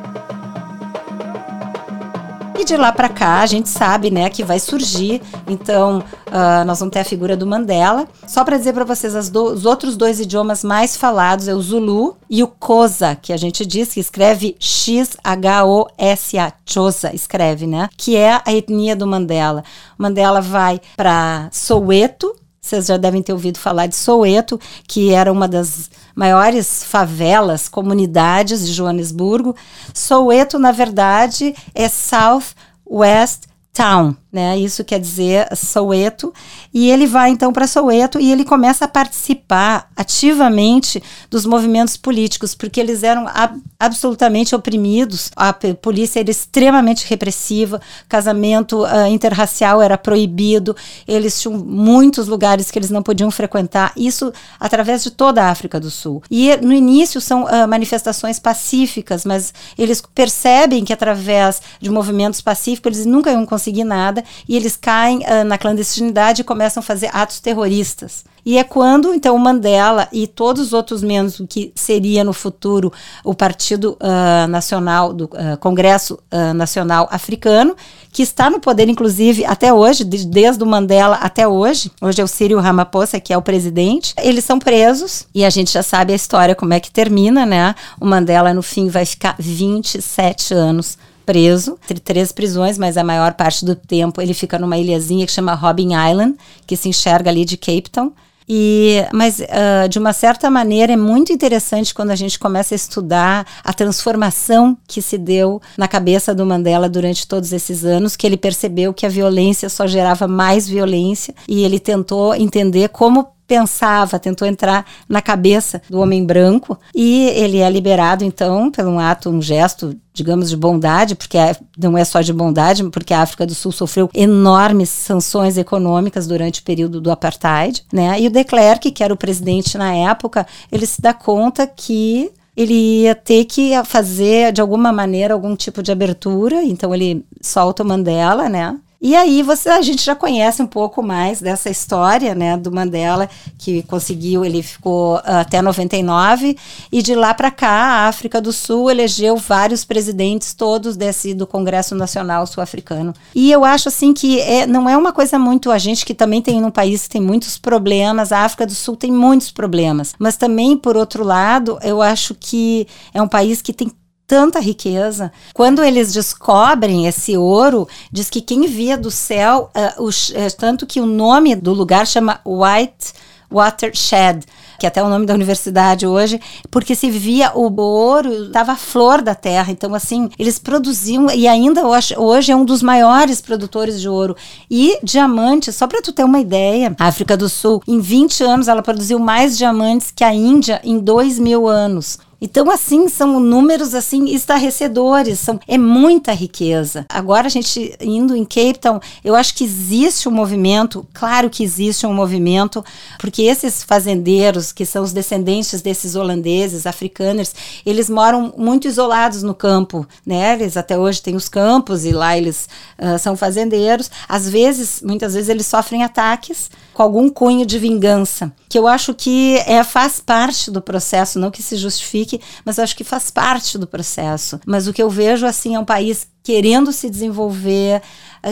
E 2.62 2.64
de 2.64 2.78
lá 2.78 2.92
para 2.92 3.10
cá, 3.10 3.40
a 3.40 3.48
gente 3.48 3.70
sabe, 3.70 4.12
né, 4.12 4.30
que 4.30 4.44
vai 4.44 4.60
surgir. 4.60 5.20
Então, 5.48 6.04
uh, 6.28 6.64
nós 6.64 6.78
vamos 6.78 6.94
ter 6.94 7.00
a 7.00 7.04
figura 7.04 7.36
do 7.36 7.48
Mandela. 7.48 8.08
Só 8.28 8.44
para 8.44 8.56
dizer 8.56 8.72
para 8.72 8.84
vocês, 8.84 9.30
do, 9.32 9.46
os 9.46 9.66
outros 9.66 9.98
dois 9.98 10.20
idiomas 10.20 10.64
mais 10.64 10.96
falados 10.96 11.48
é 11.48 11.56
o 11.56 11.60
Zulu 11.60 12.18
e 12.30 12.44
o 12.44 12.52
Xhosa, 12.64 13.18
que 13.20 13.34
a 13.34 13.38
gente 13.38 13.66
diz 13.66 13.92
que 13.92 14.00
escreve 14.00 14.56
X-H-O-S-A, 14.60 16.54
Xhosa, 16.64 17.16
escreve, 17.16 17.66
né? 17.66 17.90
Que 17.98 18.16
é 18.16 18.40
a 18.46 18.54
etnia 18.54 18.96
do 18.96 19.08
Mandela. 19.08 19.64
O 19.98 20.04
Mandela 20.04 20.40
vai 20.40 20.80
para 20.96 21.50
Soweto, 21.52 22.36
vocês 22.62 22.86
já 22.86 22.96
devem 22.96 23.24
ter 23.24 23.34
ouvido 23.34 23.58
falar 23.58 23.88
de 23.88 23.96
Soweto, 23.96 24.60
que 24.88 25.12
era 25.12 25.32
uma 25.32 25.48
das 25.48 25.90
maiores 26.16 26.84
favelas, 26.84 27.68
comunidades 27.68 28.66
de 28.68 28.72
Joanesburgo. 28.72 29.56
Soweto, 29.94 30.60
na 30.60 30.72
verdade, 30.72 31.56
é 31.74 31.90
South 31.90 32.54
West 32.86 33.46
Town 33.74 34.16
né? 34.32 34.58
Isso 34.58 34.84
quer 34.84 35.00
dizer 35.00 35.48
Soweto. 35.56 36.34
E 36.74 36.90
ele 36.90 37.06
vai 37.06 37.30
então 37.30 37.52
para 37.52 37.68
Soweto 37.68 38.20
e 38.20 38.32
ele 38.32 38.46
começa 38.46 38.86
a 38.86 38.88
participar 38.88 39.90
ativamente 39.96 41.04
dos 41.30 41.46
movimentos 41.46 41.98
políticos, 41.98 42.56
porque 42.56 42.80
eles 42.80 43.04
eram 43.04 43.28
ab 43.28 43.60
absolutamente 43.78 44.56
oprimidos. 44.56 45.32
A 45.36 45.52
polícia 45.54 46.20
era 46.20 46.30
extremamente 46.30 47.06
repressiva, 47.10 47.82
casamento 48.08 48.84
uh, 48.84 49.08
interracial 49.08 49.82
era 49.82 49.98
proibido, 49.98 50.76
eles 51.08 51.42
tinham 51.42 51.58
muitos 51.58 52.28
lugares 52.28 52.70
que 52.70 52.78
eles 52.78 52.92
não 52.92 53.02
podiam 53.02 53.32
frequentar, 53.32 53.92
isso 53.98 54.32
através 54.60 55.04
de 55.04 55.10
toda 55.10 55.44
a 55.44 55.50
África 55.50 55.80
do 55.80 55.90
Sul. 55.90 56.22
E 56.30 56.56
no 56.58 56.72
início 56.72 57.20
são 57.20 57.46
uh, 57.46 57.68
manifestações 57.68 58.38
pacíficas, 58.38 59.26
mas 59.26 59.52
eles 59.76 60.02
percebem 60.14 60.86
que 60.86 60.94
através 60.94 61.60
de 61.82 61.90
movimentos 61.90 62.40
pacíficos 62.40 62.98
eles 62.98 63.06
nunca 63.08 63.32
iam 63.32 63.48
conseguir 63.48 63.84
nada 63.84 64.21
e 64.48 64.56
eles 64.56 64.76
caem 64.76 65.20
uh, 65.20 65.44
na 65.46 65.58
clandestinidade 65.58 66.42
e 66.42 66.46
começam 66.46 66.82
a 66.82 66.84
fazer 66.84 67.10
atos 67.14 67.40
terroristas. 67.40 68.24
E 68.46 68.58
é 68.58 68.64
quando, 68.64 69.14
então, 69.14 69.36
o 69.36 69.40
Mandela 69.40 70.08
e 70.12 70.26
todos 70.26 70.68
os 70.68 70.74
outros 70.74 71.04
membros 71.04 71.38
do 71.38 71.48
que 71.48 71.72
seria 71.76 72.24
no 72.24 72.34
futuro 72.34 72.92
o 73.24 73.36
Partido 73.36 73.98
uh, 74.02 74.48
Nacional, 74.48 75.14
do 75.14 75.26
uh, 75.26 75.58
Congresso 75.60 76.20
uh, 76.32 76.54
Nacional 76.54 77.08
Africano, 77.12 77.76
que 78.12 78.24
está 78.24 78.50
no 78.50 78.60
poder, 78.60 78.90
inclusive, 78.90 79.46
até 79.46 79.72
hoje, 79.72 80.04
desde 80.04 80.64
o 80.64 80.68
Mandela 80.68 81.18
até 81.18 81.48
hoje. 81.48 81.92
Hoje 82.02 82.20
é 82.20 82.24
o 82.24 82.28
Círio 82.28 82.60
Ramaphosa, 82.60 83.20
que 83.20 83.32
é 83.32 83.38
o 83.38 83.42
presidente. 83.42 84.14
Eles 84.18 84.44
são 84.44 84.58
presos 84.58 85.28
e 85.34 85.46
a 85.46 85.50
gente 85.50 85.72
já 85.72 85.84
sabe 85.84 86.12
a 86.12 86.16
história, 86.16 86.56
como 86.56 86.74
é 86.74 86.80
que 86.80 86.92
termina, 86.92 87.46
né? 87.46 87.76
O 88.00 88.06
Mandela, 88.06 88.54
no 88.54 88.64
fim, 88.64 88.90
vai 88.90 89.06
ficar 89.06 89.36
27 89.38 90.54
anos 90.54 90.98
preso, 91.26 91.78
entre 91.84 92.00
três 92.00 92.32
prisões, 92.32 92.78
mas 92.78 92.98
a 92.98 93.04
maior 93.04 93.34
parte 93.34 93.64
do 93.66 93.76
tempo 93.76 94.22
ele 94.22 94.34
fica 94.34 94.60
numa 94.60 94.78
ilhazinha 94.78 95.26
que 95.26 95.32
chama 95.32 95.54
Robin 95.54 95.90
Island, 95.94 96.36
que 96.66 96.76
se 96.76 96.90
enxerga 96.90 97.30
ali 97.30 97.46
de 97.46 97.58
Cape 97.58 97.90
Town. 97.90 98.12
E, 98.54 99.06
mas, 99.14 99.40
uh, 99.40 99.88
de 99.88 99.98
uma 99.98 100.12
certa 100.12 100.50
maneira, 100.50 100.92
é 100.92 100.98
muito 100.98 101.32
interessante 101.32 101.94
quando 101.94 102.12
a 102.12 102.16
gente 102.16 102.38
começa 102.38 102.74
a 102.74 102.76
estudar 102.76 103.48
a 103.64 103.72
transformação 103.72 104.78
que 104.86 105.02
se 105.02 105.18
deu 105.18 105.62
na 105.78 105.88
cabeça 105.88 106.36
do 106.36 106.46
Mandela 106.46 106.90
durante 106.90 107.26
todos 107.26 107.54
esses 107.54 107.86
anos, 107.86 108.18
que 108.18 108.28
ele 108.28 108.36
percebeu 108.36 108.94
que 108.94 109.06
a 109.06 109.10
violência 109.10 109.70
só 109.70 109.88
gerava 109.88 110.28
mais 110.28 110.68
violência 110.68 111.34
e 111.48 111.64
ele 111.64 111.80
tentou 111.80 112.36
entender 112.36 112.90
como 112.90 113.28
pensava, 113.48 114.20
tentou 114.20 114.48
entrar 114.48 114.86
na 115.10 115.22
cabeça 115.22 115.82
do 115.90 116.00
homem 116.00 116.26
branco 116.26 116.78
e 116.96 117.28
ele 117.36 117.58
é 117.58 117.70
liberado 117.70 118.24
então 118.24 118.72
por 118.72 118.86
um 118.86 118.98
ato, 118.98 119.30
um 119.30 119.42
gesto, 119.42 119.96
digamos, 120.14 120.50
de 120.50 120.56
bondade, 120.56 121.16
porque 121.16 121.38
é, 121.38 121.56
não 121.78 121.98
é 121.98 122.06
só 122.06 122.22
de 122.22 122.32
bondade, 122.32 122.84
porque 122.90 123.14
a 123.14 123.22
África 123.22 123.46
do 123.46 123.54
Sul 123.54 123.72
sofreu 123.72 124.10
enormes 124.14 124.90
sanções 124.90 125.58
econômicas 125.58 126.28
durante 126.28 126.62
o 126.62 126.64
período 126.64 127.02
do 127.02 127.12
apartheid, 127.12 127.84
né? 127.92 128.20
E 128.22 128.28
o 128.28 128.30
de 128.30 128.44
Klerk, 128.44 128.92
que 128.92 129.04
era 129.04 129.14
o 129.14 129.18
presidente 129.18 129.78
na 129.78 129.94
época, 129.94 130.48
ele 130.72 130.86
se 130.86 131.02
dá 131.02 131.14
conta 131.14 131.68
que 131.68 132.32
ele 132.56 133.02
ia 133.04 133.16
ter 133.16 133.46
que 133.46 133.72
fazer 133.86 134.52
de 134.52 134.62
alguma 134.62 134.92
maneira 134.92 135.34
algum 135.34 135.56
tipo 135.56 135.82
de 135.82 135.92
abertura, 135.92 136.64
então 136.64 136.94
ele 136.94 137.26
solta 137.42 137.84
o 137.84 137.86
Mandela, 137.86 138.50
né? 138.50 138.78
E 139.02 139.16
aí 139.16 139.42
você, 139.42 139.68
a 139.68 139.82
gente 139.82 140.04
já 140.06 140.14
conhece 140.14 140.62
um 140.62 140.68
pouco 140.68 141.02
mais 141.02 141.42
dessa 141.42 141.72
história, 141.72 142.36
né, 142.36 142.56
do 142.56 142.72
Mandela, 142.72 143.28
que 143.58 143.82
conseguiu, 143.84 144.46
ele 144.46 144.62
ficou 144.62 145.16
uh, 145.16 145.22
até 145.26 145.60
99, 145.60 146.56
e 146.92 147.02
de 147.02 147.16
lá 147.16 147.34
para 147.34 147.50
cá 147.50 147.68
a 147.68 148.08
África 148.08 148.40
do 148.40 148.54
Sul 148.54 148.92
elegeu 148.92 149.36
vários 149.38 149.84
presidentes, 149.84 150.54
todos 150.54 150.96
desse 150.96 151.34
do 151.34 151.48
Congresso 151.48 151.96
Nacional 151.96 152.46
Sul-Africano. 152.46 153.12
E 153.34 153.52
eu 153.52 153.66
acho 153.66 153.88
assim 153.88 154.14
que 154.14 154.40
é, 154.40 154.68
não 154.68 154.88
é 154.88 154.96
uma 154.96 155.12
coisa 155.12 155.40
muito 155.40 155.72
a 155.72 155.80
gente 155.80 156.06
que 156.06 156.14
também 156.14 156.40
tem 156.40 156.64
um 156.64 156.70
país 156.70 157.04
que 157.04 157.10
tem 157.10 157.22
muitos 157.22 157.58
problemas, 157.58 158.32
a 158.32 158.42
África 158.42 158.68
do 158.68 158.76
Sul 158.76 158.96
tem 158.96 159.12
muitos 159.12 159.50
problemas, 159.50 160.14
mas 160.20 160.38
também 160.38 160.78
por 160.78 160.96
outro 160.96 161.24
lado, 161.24 161.80
eu 161.82 162.04
acho 162.04 162.36
que 162.36 162.88
é 163.16 163.20
um 163.20 163.28
país 163.28 163.64
que 163.64 163.74
tem 163.74 163.92
tanta 164.32 164.62
riqueza. 164.62 165.30
Quando 165.54 165.84
eles 165.84 166.14
descobrem 166.14 167.06
esse 167.06 167.36
ouro, 167.36 167.86
diz 168.10 168.30
que 168.30 168.40
quem 168.40 168.66
via 168.66 168.98
do 168.98 169.12
céu, 169.12 169.70
uh, 169.76 170.02
uh, 170.02 170.58
tanto 170.58 170.88
que 170.88 171.02
o 171.02 171.06
nome 171.06 171.54
do 171.54 171.74
lugar 171.74 172.08
chama 172.08 172.40
White 172.46 173.12
Watershed, 173.52 174.46
que 174.80 174.86
é 174.86 174.88
até 174.88 175.04
o 175.04 175.10
nome 175.10 175.26
da 175.26 175.34
universidade 175.34 176.08
hoje, 176.08 176.40
porque 176.72 176.96
se 176.96 177.12
via 177.12 177.52
o 177.54 177.70
ouro, 177.82 178.46
estava 178.46 178.72
a 178.72 178.78
flor 178.78 179.22
da 179.22 179.36
terra. 179.36 179.70
Então, 179.70 179.94
assim, 179.94 180.30
eles 180.40 180.58
produziam, 180.58 181.30
e 181.30 181.46
ainda 181.46 181.86
hoje, 181.86 182.16
hoje 182.18 182.54
é 182.54 182.56
um 182.56 182.64
dos 182.64 182.82
maiores 182.82 183.42
produtores 183.42 184.00
de 184.00 184.08
ouro. 184.08 184.34
E 184.70 184.98
diamantes, 185.04 185.76
só 185.76 185.88
para 185.88 186.02
tu 186.02 186.14
ter 186.14 186.24
uma 186.24 186.40
ideia, 186.40 186.96
a 186.98 187.08
África 187.08 187.36
do 187.36 187.50
Sul, 187.50 187.84
em 187.86 188.00
20 188.00 188.46
anos, 188.46 188.70
ela 188.70 188.82
produziu 188.82 189.20
mais 189.20 189.58
diamantes 189.58 190.10
que 190.10 190.24
a 190.24 190.34
Índia 190.34 190.80
em 190.86 191.00
2 191.00 191.38
mil 191.38 191.68
anos. 191.68 192.18
Então, 192.44 192.72
assim, 192.72 193.08
são 193.08 193.40
números 193.40 193.94
assim 193.94 194.26
estarrecedores, 194.34 195.40
são, 195.40 195.60
é 195.68 195.78
muita 195.78 196.34
riqueza. 196.34 197.06
Agora, 197.08 197.46
a 197.46 197.50
gente 197.50 197.96
indo 198.02 198.36
em 198.36 198.44
Cape 198.44 198.80
Town, 198.80 199.00
eu 199.24 199.36
acho 199.36 199.54
que 199.54 199.64
existe 199.64 200.28
um 200.28 200.32
movimento, 200.32 201.06
claro 201.14 201.52
que 201.52 201.64
existe 201.64 202.08
um 202.08 202.14
movimento, 202.14 202.84
porque 203.20 203.44
esses 203.44 203.84
fazendeiros, 203.84 204.72
que 204.72 204.88
são 204.88 205.04
os 205.04 205.14
descendentes 205.14 205.84
desses 205.84 206.16
holandeses, 206.16 206.88
africanos, 206.88 207.54
eles 207.86 208.10
moram 208.10 208.52
muito 208.58 208.88
isolados 208.88 209.44
no 209.44 209.54
campo, 209.54 210.08
né? 210.26 210.54
Eles 210.54 210.76
até 210.76 210.98
hoje 210.98 211.22
têm 211.22 211.36
os 211.36 211.48
campos 211.48 212.06
e 212.06 212.12
lá 212.12 212.36
eles 212.36 212.68
uh, 212.98 213.20
são 213.20 213.38
fazendeiros. 213.38 214.10
Às 214.28 214.50
vezes, 214.50 215.00
muitas 215.04 215.36
vezes, 215.36 215.50
eles 215.50 215.68
sofrem 215.68 216.04
ataques 216.04 216.72
com 216.94 217.04
algum 217.04 217.30
cunho 217.30 217.66
de 217.66 217.80
vingança, 217.80 218.52
que 218.68 218.78
eu 218.78 218.88
acho 218.88 219.14
que 219.14 219.58
é, 219.66 219.84
faz 219.84 220.20
parte 220.20 220.70
do 220.70 220.82
processo, 220.82 221.40
não 221.40 221.50
que 221.50 221.64
se 221.64 221.78
justifique, 221.78 222.31
mas 222.64 222.78
eu 222.78 222.84
acho 222.84 222.96
que 222.96 223.04
faz 223.04 223.32
parte 223.32 223.78
do 223.78 223.88
processo. 223.88 224.60
Mas 224.66 224.88
o 224.88 224.94
que 224.94 225.02
eu 225.02 225.10
vejo, 225.10 225.46
assim, 225.46 225.76
é 225.76 225.80
um 225.80 225.86
país 225.86 226.28
querendo 226.44 226.92
se 226.92 227.10
desenvolver, 227.10 228.02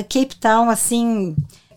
Cape 0.10 0.36
Town, 0.40 0.70
assim, 0.70 1.36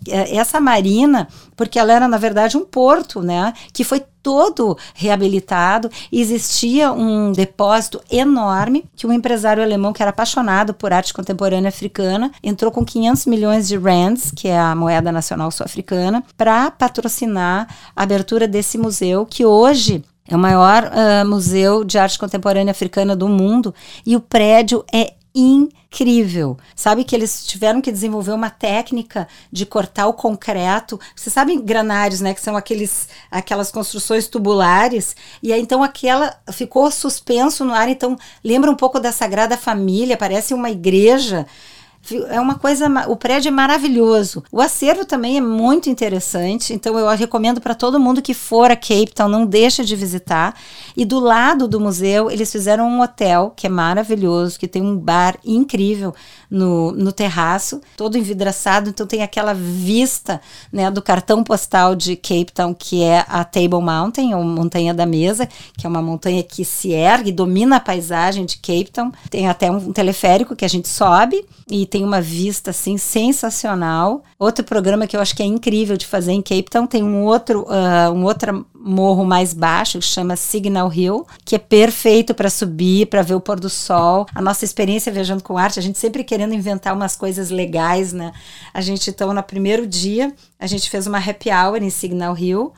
é, 0.08 0.36
essa 0.36 0.60
marina, 0.60 1.28
porque 1.56 1.78
ela 1.78 1.92
era 1.92 2.08
na 2.08 2.18
verdade 2.18 2.56
um 2.56 2.64
porto, 2.64 3.20
né, 3.20 3.52
que 3.72 3.84
foi 3.84 4.02
todo 4.22 4.76
reabilitado. 4.94 5.90
Existia 6.10 6.92
um 6.92 7.32
depósito 7.32 8.00
enorme 8.10 8.84
que 8.96 9.06
um 9.06 9.12
empresário 9.12 9.62
alemão 9.62 9.92
que 9.92 10.02
era 10.02 10.10
apaixonado 10.10 10.74
por 10.74 10.92
arte 10.92 11.12
contemporânea 11.12 11.68
africana 11.68 12.30
entrou 12.42 12.70
com 12.70 12.84
500 12.84 13.26
milhões 13.26 13.68
de 13.68 13.76
rands, 13.76 14.32
que 14.34 14.48
é 14.48 14.58
a 14.58 14.74
moeda 14.74 15.10
nacional 15.12 15.50
sul-africana, 15.50 16.22
para 16.36 16.70
patrocinar 16.70 17.68
a 17.94 18.02
abertura 18.02 18.46
desse 18.46 18.78
museu 18.78 19.26
que 19.26 19.44
hoje 19.44 20.04
é 20.28 20.36
o 20.36 20.38
maior 20.38 20.84
uh, 20.84 21.28
museu 21.28 21.84
de 21.84 21.98
arte 21.98 22.18
contemporânea 22.18 22.70
africana 22.70 23.16
do 23.16 23.28
mundo 23.28 23.74
e 24.06 24.14
o 24.16 24.20
prédio 24.20 24.84
é 24.92 25.14
incrível. 25.34 26.58
Sabe 26.76 27.04
que 27.04 27.16
eles 27.16 27.44
tiveram 27.46 27.80
que 27.80 27.90
desenvolver 27.90 28.32
uma 28.32 28.50
técnica 28.50 29.26
de 29.50 29.64
cortar 29.64 30.06
o 30.06 30.12
concreto. 30.12 31.00
Você 31.16 31.30
sabe 31.30 31.56
granários, 31.58 32.20
né, 32.20 32.34
que 32.34 32.40
são 32.40 32.56
aqueles 32.56 33.08
aquelas 33.30 33.70
construções 33.70 34.28
tubulares, 34.28 35.16
e 35.42 35.52
aí 35.52 35.60
então 35.60 35.82
aquela 35.82 36.36
ficou 36.52 36.90
suspenso 36.90 37.64
no 37.64 37.72
ar, 37.72 37.88
então 37.88 38.16
lembra 38.44 38.70
um 38.70 38.76
pouco 38.76 39.00
da 39.00 39.10
Sagrada 39.10 39.56
Família, 39.56 40.16
parece 40.16 40.54
uma 40.54 40.70
igreja. 40.70 41.46
É 42.28 42.40
uma 42.40 42.56
coisa, 42.56 42.88
o 43.08 43.16
prédio 43.16 43.48
é 43.48 43.52
maravilhoso. 43.52 44.42
O 44.50 44.60
acervo 44.60 45.04
também 45.04 45.36
é 45.36 45.40
muito 45.40 45.88
interessante, 45.88 46.74
então 46.74 46.98
eu 46.98 47.08
recomendo 47.16 47.60
para 47.60 47.76
todo 47.76 48.00
mundo 48.00 48.20
que 48.20 48.34
for 48.34 48.70
a 48.72 48.76
Cape 48.76 49.12
Town, 49.14 49.28
não 49.28 49.46
deixa 49.46 49.84
de 49.84 49.94
visitar. 49.94 50.54
E 50.96 51.04
do 51.04 51.20
lado 51.20 51.68
do 51.68 51.78
museu, 51.78 52.28
eles 52.28 52.50
fizeram 52.50 52.88
um 52.88 53.00
hotel 53.00 53.52
que 53.56 53.68
é 53.68 53.70
maravilhoso, 53.70 54.58
que 54.58 54.66
tem 54.66 54.82
um 54.82 54.96
bar 54.96 55.38
incrível 55.44 56.12
no, 56.50 56.92
no 56.92 57.12
terraço, 57.12 57.80
todo 57.96 58.18
envidraçado, 58.18 58.90
então 58.90 59.06
tem 59.06 59.22
aquela 59.22 59.54
vista 59.54 60.40
né, 60.70 60.90
do 60.90 61.00
cartão 61.00 61.42
postal 61.42 61.94
de 61.94 62.16
Cape 62.16 62.52
Town, 62.52 62.74
que 62.74 63.02
é 63.02 63.24
a 63.28 63.44
Table 63.44 63.80
Mountain, 63.80 64.34
ou 64.34 64.44
Montanha 64.44 64.92
da 64.92 65.06
Mesa, 65.06 65.48
que 65.78 65.86
é 65.86 65.88
uma 65.88 66.02
montanha 66.02 66.42
que 66.42 66.64
se 66.64 66.90
ergue, 66.90 67.32
domina 67.32 67.76
a 67.76 67.80
paisagem 67.80 68.44
de 68.44 68.56
Cape 68.56 68.90
Town. 68.92 69.12
Tem 69.30 69.48
até 69.48 69.70
um 69.70 69.92
teleférico 69.92 70.54
que 70.54 70.64
a 70.64 70.68
gente 70.68 70.88
sobe 70.88 71.42
e 71.70 71.86
tem 71.92 72.04
uma 72.04 72.22
vista 72.22 72.70
assim 72.70 72.96
sensacional. 72.96 74.24
Outro 74.38 74.64
programa 74.64 75.06
que 75.06 75.14
eu 75.14 75.20
acho 75.20 75.36
que 75.36 75.42
é 75.42 75.46
incrível 75.46 75.94
de 75.94 76.06
fazer 76.06 76.32
em 76.32 76.40
Cape 76.40 76.70
Town 76.70 76.86
tem 76.86 77.02
um 77.02 77.22
outro, 77.22 77.64
uh, 77.64 78.10
um 78.14 78.24
outro 78.24 78.64
morro 78.74 79.26
mais 79.26 79.52
baixo 79.52 79.98
que 79.98 80.04
chama 80.06 80.34
Signal 80.34 80.90
Hill, 80.90 81.26
que 81.44 81.54
é 81.54 81.58
perfeito 81.58 82.32
para 82.32 82.48
subir, 82.48 83.08
para 83.08 83.20
ver 83.20 83.34
o 83.34 83.42
pôr 83.42 83.60
do 83.60 83.68
sol. 83.68 84.24
A 84.34 84.40
nossa 84.40 84.64
experiência 84.64 85.12
viajando 85.12 85.42
com 85.42 85.58
arte, 85.58 85.78
a 85.78 85.82
gente 85.82 85.98
sempre 85.98 86.24
querendo 86.24 86.54
inventar 86.54 86.94
umas 86.94 87.14
coisas 87.14 87.50
legais, 87.50 88.14
né? 88.14 88.32
A 88.72 88.80
gente 88.80 89.10
então 89.10 89.34
no 89.34 89.42
primeiro 89.42 89.86
dia 89.86 90.34
a 90.58 90.66
gente 90.66 90.88
fez 90.88 91.06
uma 91.06 91.18
happy 91.18 91.50
hour 91.50 91.82
em 91.82 91.90
Signal 91.90 92.38
Hill 92.38 92.72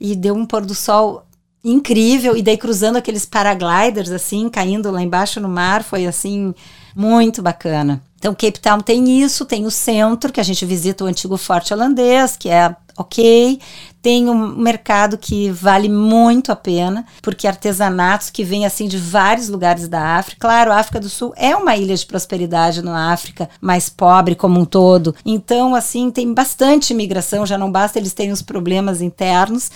e 0.00 0.16
deu 0.16 0.34
um 0.34 0.44
pôr 0.44 0.66
do 0.66 0.74
sol 0.74 1.22
incrível 1.62 2.36
e 2.36 2.42
daí 2.42 2.58
cruzando 2.58 2.96
aqueles 2.96 3.24
paragliders 3.24 4.10
assim, 4.10 4.48
caindo 4.48 4.90
lá 4.90 5.00
embaixo 5.00 5.38
no 5.38 5.48
mar, 5.48 5.84
foi 5.84 6.04
assim 6.04 6.52
muito 6.96 7.40
bacana. 7.40 8.02
Então, 8.26 8.34
Cape 8.34 8.58
Town 8.58 8.80
tem 8.80 9.22
isso, 9.22 9.44
tem 9.44 9.66
o 9.66 9.70
centro, 9.70 10.32
que 10.32 10.40
a 10.40 10.42
gente 10.42 10.66
visita 10.66 11.04
o 11.04 11.06
antigo 11.06 11.36
forte 11.36 11.72
holandês, 11.72 12.36
que 12.36 12.48
é 12.48 12.74
ok. 12.96 13.60
Tem 14.02 14.28
um 14.28 14.48
mercado 14.56 15.16
que 15.16 15.48
vale 15.52 15.88
muito 15.88 16.50
a 16.50 16.56
pena, 16.56 17.06
porque 17.22 17.46
artesanatos 17.46 18.28
que 18.28 18.42
vêm 18.42 18.66
assim 18.66 18.88
de 18.88 18.98
vários 18.98 19.48
lugares 19.48 19.86
da 19.86 20.16
África. 20.16 20.40
Claro, 20.40 20.72
a 20.72 20.76
África 20.76 20.98
do 20.98 21.08
Sul 21.08 21.32
é 21.36 21.54
uma 21.54 21.76
ilha 21.76 21.94
de 21.94 22.04
prosperidade 22.04 22.82
na 22.82 23.12
África, 23.12 23.48
mais 23.60 23.88
pobre 23.88 24.34
como 24.34 24.58
um 24.58 24.64
todo. 24.64 25.14
Então, 25.24 25.72
assim, 25.72 26.10
tem 26.10 26.34
bastante 26.34 26.92
imigração, 26.92 27.46
já 27.46 27.56
não 27.56 27.70
basta 27.70 27.96
eles 27.96 28.12
terem 28.12 28.32
os 28.32 28.42
problemas 28.42 29.00
internos. 29.00 29.70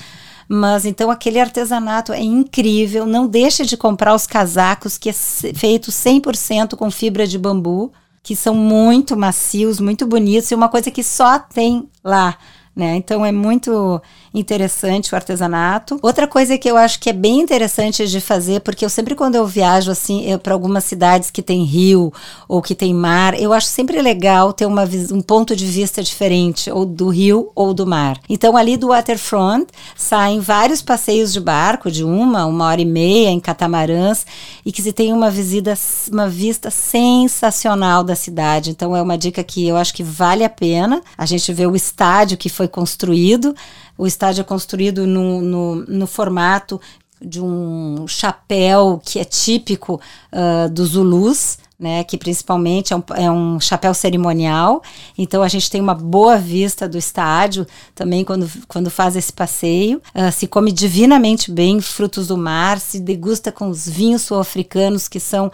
Mas 0.48 0.84
então 0.84 1.12
aquele 1.12 1.38
artesanato 1.38 2.12
é 2.12 2.20
incrível. 2.20 3.06
Não 3.06 3.28
deixe 3.28 3.64
de 3.64 3.76
comprar 3.76 4.12
os 4.12 4.26
casacos 4.26 4.98
que 4.98 5.08
é 5.08 5.12
feito 5.12 5.92
100% 5.92 6.74
com 6.74 6.90
fibra 6.90 7.24
de 7.24 7.38
bambu 7.38 7.92
que 8.22 8.36
são 8.36 8.54
muito 8.54 9.16
macios, 9.16 9.80
muito 9.80 10.06
bonitos 10.06 10.50
e 10.50 10.54
uma 10.54 10.68
coisa 10.68 10.90
que 10.90 11.02
só 11.02 11.38
tem 11.38 11.88
lá. 12.04 12.36
Né? 12.74 12.96
Então 12.96 13.26
é 13.26 13.32
muito 13.32 14.00
interessante 14.32 15.12
o 15.12 15.16
artesanato. 15.16 15.98
Outra 16.02 16.26
coisa 16.26 16.56
que 16.56 16.70
eu 16.70 16.76
acho 16.76 17.00
que 17.00 17.10
é 17.10 17.12
bem 17.12 17.40
interessante 17.40 18.06
de 18.06 18.20
fazer, 18.20 18.60
porque 18.60 18.84
eu 18.84 18.90
sempre 18.90 19.14
quando 19.14 19.34
eu 19.34 19.46
viajo 19.46 19.90
assim 19.90 20.26
para 20.38 20.54
algumas 20.54 20.84
cidades 20.84 21.30
que 21.30 21.42
tem 21.42 21.64
rio 21.64 22.12
ou 22.48 22.62
que 22.62 22.74
tem 22.74 22.94
mar, 22.94 23.38
eu 23.38 23.52
acho 23.52 23.66
sempre 23.66 24.00
legal 24.00 24.52
ter 24.52 24.66
uma, 24.66 24.84
um 25.12 25.20
ponto 25.20 25.56
de 25.56 25.66
vista 25.66 26.02
diferente, 26.02 26.70
ou 26.70 26.84
do 26.86 27.08
rio 27.08 27.50
ou 27.54 27.74
do 27.74 27.86
mar. 27.86 28.18
Então 28.28 28.56
ali 28.56 28.76
do 28.76 28.88
waterfront 28.88 29.66
saem 29.96 30.40
vários 30.40 30.80
passeios 30.82 31.32
de 31.32 31.40
barco, 31.40 31.90
de 31.90 32.04
uma, 32.04 32.46
uma 32.46 32.66
hora 32.66 32.80
e 32.80 32.84
meia 32.84 33.30
em 33.30 33.40
catamarãs, 33.40 34.24
e 34.64 34.72
que 34.72 34.82
se 34.82 34.92
tem 34.92 35.12
uma 35.12 35.30
visita, 35.30 35.74
uma 36.10 36.28
vista 36.28 36.70
sensacional 36.70 38.04
da 38.04 38.14
cidade. 38.14 38.70
Então 38.70 38.94
é 38.94 39.02
uma 39.02 39.18
dica 39.18 39.42
que 39.42 39.66
eu 39.66 39.76
acho 39.76 39.94
que 39.94 40.02
vale 40.02 40.44
a 40.44 40.50
pena. 40.50 41.02
A 41.16 41.26
gente 41.26 41.52
vê 41.52 41.66
o 41.66 41.76
estádio 41.76 42.38
que 42.38 42.48
foi 42.48 42.68
construído. 42.68 43.54
O 44.00 44.06
estádio 44.06 44.40
é 44.40 44.44
construído 44.44 45.06
no, 45.06 45.42
no, 45.42 45.74
no 45.84 46.06
formato 46.06 46.80
de 47.20 47.38
um 47.38 48.06
chapéu 48.08 48.98
que 49.04 49.18
é 49.18 49.24
típico 49.24 50.00
uh, 50.32 50.70
dos 50.70 50.92
Zulus, 50.92 51.58
né, 51.78 52.02
que 52.02 52.16
principalmente 52.16 52.94
é 52.94 52.96
um, 52.96 53.02
é 53.14 53.30
um, 53.30 53.60
chapéu 53.60 53.92
cerimonial. 53.92 54.82
Então 55.18 55.42
a 55.42 55.48
gente 55.48 55.70
tem 55.70 55.82
uma 55.82 55.94
boa 55.94 56.38
vista 56.38 56.88
do 56.88 56.96
estádio 56.96 57.66
também 57.94 58.24
quando, 58.24 58.50
quando 58.66 58.90
faz 58.90 59.16
esse 59.16 59.34
passeio. 59.34 60.00
Uh, 60.14 60.32
se 60.32 60.46
come 60.46 60.72
divinamente 60.72 61.50
bem 61.50 61.78
frutos 61.78 62.28
do 62.28 62.38
mar, 62.38 62.80
se 62.80 63.00
degusta 63.00 63.52
com 63.52 63.68
os 63.68 63.86
vinhos 63.86 64.22
sul-africanos 64.22 65.08
que 65.08 65.20
são 65.20 65.52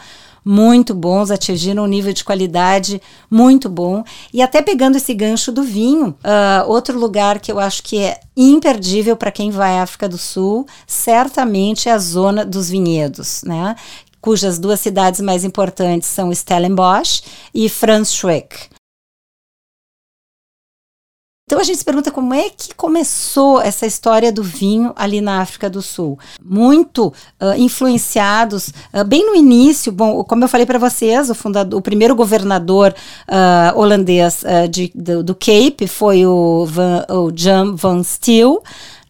muito 0.48 0.94
bons, 0.94 1.32
atingiram 1.32 1.82
um 1.82 1.88
nível 1.88 2.12
de 2.12 2.22
qualidade 2.22 3.02
muito 3.28 3.68
bom. 3.68 4.04
E 4.32 4.40
até 4.40 4.62
pegando 4.62 4.96
esse 4.96 5.12
gancho 5.12 5.50
do 5.50 5.64
vinho, 5.64 6.10
uh, 6.10 6.70
outro 6.70 6.96
lugar 6.96 7.40
que 7.40 7.50
eu 7.50 7.58
acho 7.58 7.82
que 7.82 7.98
é 7.98 8.20
imperdível 8.36 9.16
para 9.16 9.32
quem 9.32 9.50
vai 9.50 9.76
à 9.76 9.82
África 9.82 10.08
do 10.08 10.16
Sul, 10.16 10.64
certamente 10.86 11.88
é 11.88 11.92
a 11.92 11.98
zona 11.98 12.44
dos 12.44 12.70
vinhedos, 12.70 13.42
né? 13.44 13.74
Cujas 14.20 14.56
duas 14.56 14.78
cidades 14.78 15.20
mais 15.20 15.44
importantes 15.44 16.08
são 16.08 16.32
Stellenbosch 16.32 17.24
e 17.52 17.68
Franschhoek. 17.68 18.75
Então 21.48 21.60
a 21.60 21.62
gente 21.62 21.78
se 21.78 21.84
pergunta 21.84 22.10
como 22.10 22.34
é 22.34 22.50
que 22.50 22.74
começou 22.74 23.60
essa 23.60 23.86
história 23.86 24.32
do 24.32 24.42
vinho 24.42 24.92
ali 24.96 25.20
na 25.20 25.40
África 25.40 25.70
do 25.70 25.80
Sul. 25.80 26.18
Muito 26.44 27.06
uh, 27.40 27.54
influenciados, 27.56 28.70
uh, 28.92 29.04
bem 29.04 29.24
no 29.24 29.36
início, 29.36 29.92
bom, 29.92 30.24
como 30.24 30.42
eu 30.42 30.48
falei 30.48 30.66
para 30.66 30.76
vocês, 30.76 31.30
o, 31.30 31.36
fundador, 31.36 31.78
o 31.78 31.80
primeiro 31.80 32.16
governador 32.16 32.92
uh, 33.28 33.78
holandês 33.78 34.42
de, 34.72 34.90
do, 34.92 35.22
do, 35.22 35.36
Cape 35.36 35.86
foi 35.86 36.26
o, 36.26 36.66
Van, 36.66 37.06
o 37.08 37.30
Jan 37.32 37.76
van 37.76 38.02
Stil. 38.02 38.60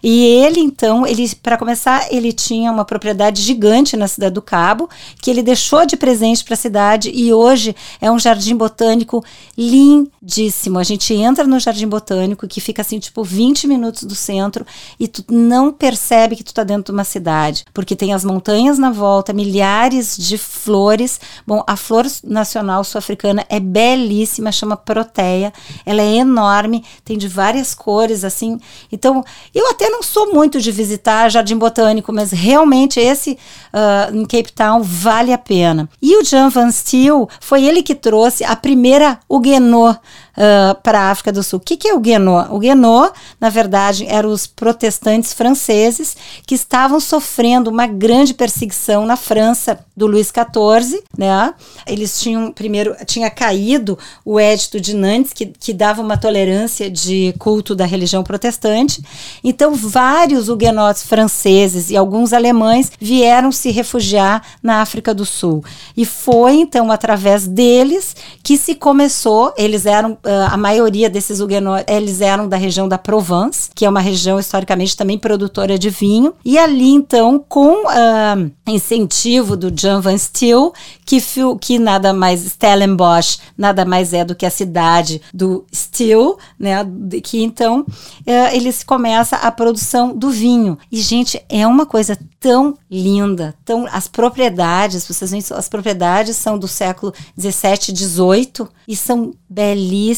E 0.09 0.25
ele, 0.25 0.61
então, 0.61 1.05
ele 1.05 1.29
para 1.43 1.59
começar, 1.59 2.07
ele 2.13 2.33
tinha 2.33 2.71
uma 2.71 2.85
propriedade 2.85 3.43
gigante 3.43 3.97
na 3.97 4.07
cidade 4.07 4.35
do 4.37 4.41
Cabo, 4.41 4.89
que 5.21 5.29
ele 5.29 5.43
deixou 5.43 5.85
de 5.85 5.97
presente 5.97 6.45
para 6.45 6.55
a 6.55 6.57
cidade 6.57 7.11
e 7.13 7.33
hoje 7.33 7.75
é 8.01 8.09
um 8.09 8.17
jardim 8.17 8.55
botânico 8.55 9.25
lindíssimo. 9.59 10.79
A 10.79 10.85
gente 10.85 11.13
entra 11.13 11.45
no 11.45 11.59
jardim 11.59 11.89
botânico 11.89 12.47
que 12.47 12.61
fica 12.61 12.83
assim, 12.83 13.01
tipo 13.01 13.25
20 13.25 13.67
minutos 13.67 14.05
do 14.05 14.15
centro 14.15 14.65
e 15.01 15.09
tu 15.09 15.25
não 15.29 15.73
percebe 15.73 16.37
que 16.37 16.45
tu 16.45 16.55
tá 16.55 16.63
dentro 16.63 16.85
de 16.85 16.97
uma 16.97 17.03
cidade, 17.03 17.65
porque 17.75 17.97
tem 17.97 18.15
as 18.15 18.25
montanhas 18.25 18.79
na 18.79 18.93
volta, 18.93 19.33
milhares 19.33 20.17
de 20.17 20.39
flores. 20.39 21.19
Bom, 21.45 21.65
a 21.67 21.75
flor 21.75 22.07
nacional 22.23 22.85
sul-africana 22.85 23.45
é 23.49 23.59
belíssima, 23.59 24.53
chama 24.53 24.77
proteia. 24.77 25.53
Ela 25.85 26.03
é 26.03 26.19
enorme, 26.19 26.85
tem 27.05 27.19
de 27.19 27.27
várias 27.27 27.75
cores 27.75 28.23
assim. 28.23 28.61
Então, 28.93 29.25
eu 29.53 29.69
até 29.69 29.96
não 29.96 29.96
não 29.97 30.03
sou 30.03 30.33
muito 30.33 30.61
de 30.61 30.71
visitar 30.71 31.31
Jardim 31.31 31.57
Botânico, 31.57 32.13
mas 32.13 32.31
realmente 32.31 33.01
esse 33.01 33.39
uh, 33.73 34.15
em 34.15 34.27
Cape 34.27 34.53
Town 34.53 34.83
vale 34.83 35.33
a 35.33 35.39
pena. 35.39 35.89
E 36.03 36.21
o 36.21 36.25
Jan 36.25 36.51
Van 36.51 36.71
Steel 36.71 37.27
foi 37.41 37.65
ele 37.65 37.83
que 37.83 37.95
trouxe 37.95 38.45
a 38.45 38.55
primeira 38.55 39.19
Huguenot 39.27 39.99
uh, 40.37 40.75
para 40.83 41.01
a 41.01 41.11
África 41.11 41.33
do 41.33 41.43
Sul. 41.43 41.59
O 41.59 41.61
que, 41.61 41.77
que 41.77 41.89
é 41.89 41.95
o 41.95 41.97
Huguenot? 41.97 42.51
O 42.51 42.57
Huguenot, 42.57 43.13
na 43.41 43.49
verdade, 43.49 44.07
eram 44.07 44.31
os 44.31 44.47
protestantes 44.47 45.33
franceses 45.33 46.17
que 46.47 46.55
estavam 46.55 47.01
sofrendo 47.01 47.71
uma 47.71 47.87
grande 47.87 48.35
perseguição 48.35 49.07
na 49.07 49.17
França 49.17 49.79
do 49.97 50.07
Luís 50.07 50.29
XIV, 50.31 51.03
né? 51.17 51.55
Eles 51.87 52.21
tinham 52.21 52.53
primeiro 52.53 52.95
tinha 53.07 53.31
caído 53.31 53.99
o 54.25 54.39
Edito 54.39 54.79
de 54.79 54.95
Nantes 54.95 55.33
que, 55.33 55.47
que 55.47 55.73
dava 55.73 56.03
uma 56.03 56.19
tolerância 56.19 56.91
de 56.91 57.35
culto 57.39 57.75
da 57.75 57.87
religião 57.87 58.23
protestante. 58.23 59.03
Então 59.43 59.75
vários 59.75 60.49
huguenotes 60.49 61.03
franceses 61.03 61.91
e 61.91 61.97
alguns 61.97 62.33
alemães 62.33 62.93
vieram 63.01 63.51
se 63.51 63.71
refugiar 63.71 64.43
na 64.63 64.83
África 64.83 65.15
do 65.15 65.25
Sul. 65.25 65.65
E 65.97 66.05
foi 66.05 66.57
então 66.57 66.91
através 66.91 67.47
deles 67.47 68.15
que 68.43 68.59
se 68.59 68.75
começou, 68.75 69.55
eles 69.57 69.87
eram 69.87 70.19
a 70.49 70.57
maioria 70.57 71.09
desses 71.09 71.41
huguenots, 71.41 71.85
eles 71.89 72.21
eram 72.21 72.49
da 72.49 72.57
região 72.57 72.89
da 72.89 72.99
Provence, 72.99 73.71
que 73.75 73.85
é 73.85 73.89
uma 73.89 74.01
região 74.01 74.39
historicamente 74.39 74.97
também 74.97 75.19
produtora 75.19 75.79
de 75.79 75.91
vinho. 75.91 76.35
E 76.45 76.59
ali, 76.59 76.91
então, 76.91 77.43
com 77.49 77.87
uh, 77.87 78.51
incentivo 78.67 79.57
do 79.57 79.73
Jean 79.75 80.01
Van 80.01 80.17
Stil, 80.17 80.73
que, 81.05 81.19
que 81.61 81.79
nada 81.79 82.13
mais, 82.13 82.41
Stellenbosch, 82.41 83.39
nada 83.57 83.85
mais 83.85 84.13
é 84.13 84.25
do 84.25 84.35
que 84.35 84.45
a 84.45 84.51
cidade 84.51 85.21
do 85.33 85.65
Stil, 85.73 86.37
né? 86.59 86.87
Que 87.23 87.43
então 87.43 87.81
uh, 87.81 88.53
eles 88.53 88.83
começam 88.83 89.39
a 89.41 89.51
produção 89.51 90.17
do 90.17 90.31
vinho. 90.31 90.79
E, 90.91 91.01
gente, 91.01 91.41
é 91.49 91.67
uma 91.67 91.87
coisa 91.87 92.19
tão 92.41 92.77
linda, 92.91 93.55
tão 93.65 93.87
as 93.91 94.09
propriedades, 94.09 95.07
vocês 95.07 95.31
veem, 95.31 95.43
as 95.51 95.69
propriedades 95.69 96.37
são 96.37 96.59
do 96.59 96.69
século 96.69 97.13
17, 97.37 97.93
18 97.93 98.69
e 98.87 98.97
são 98.97 99.33
belíssimas. 99.49 100.16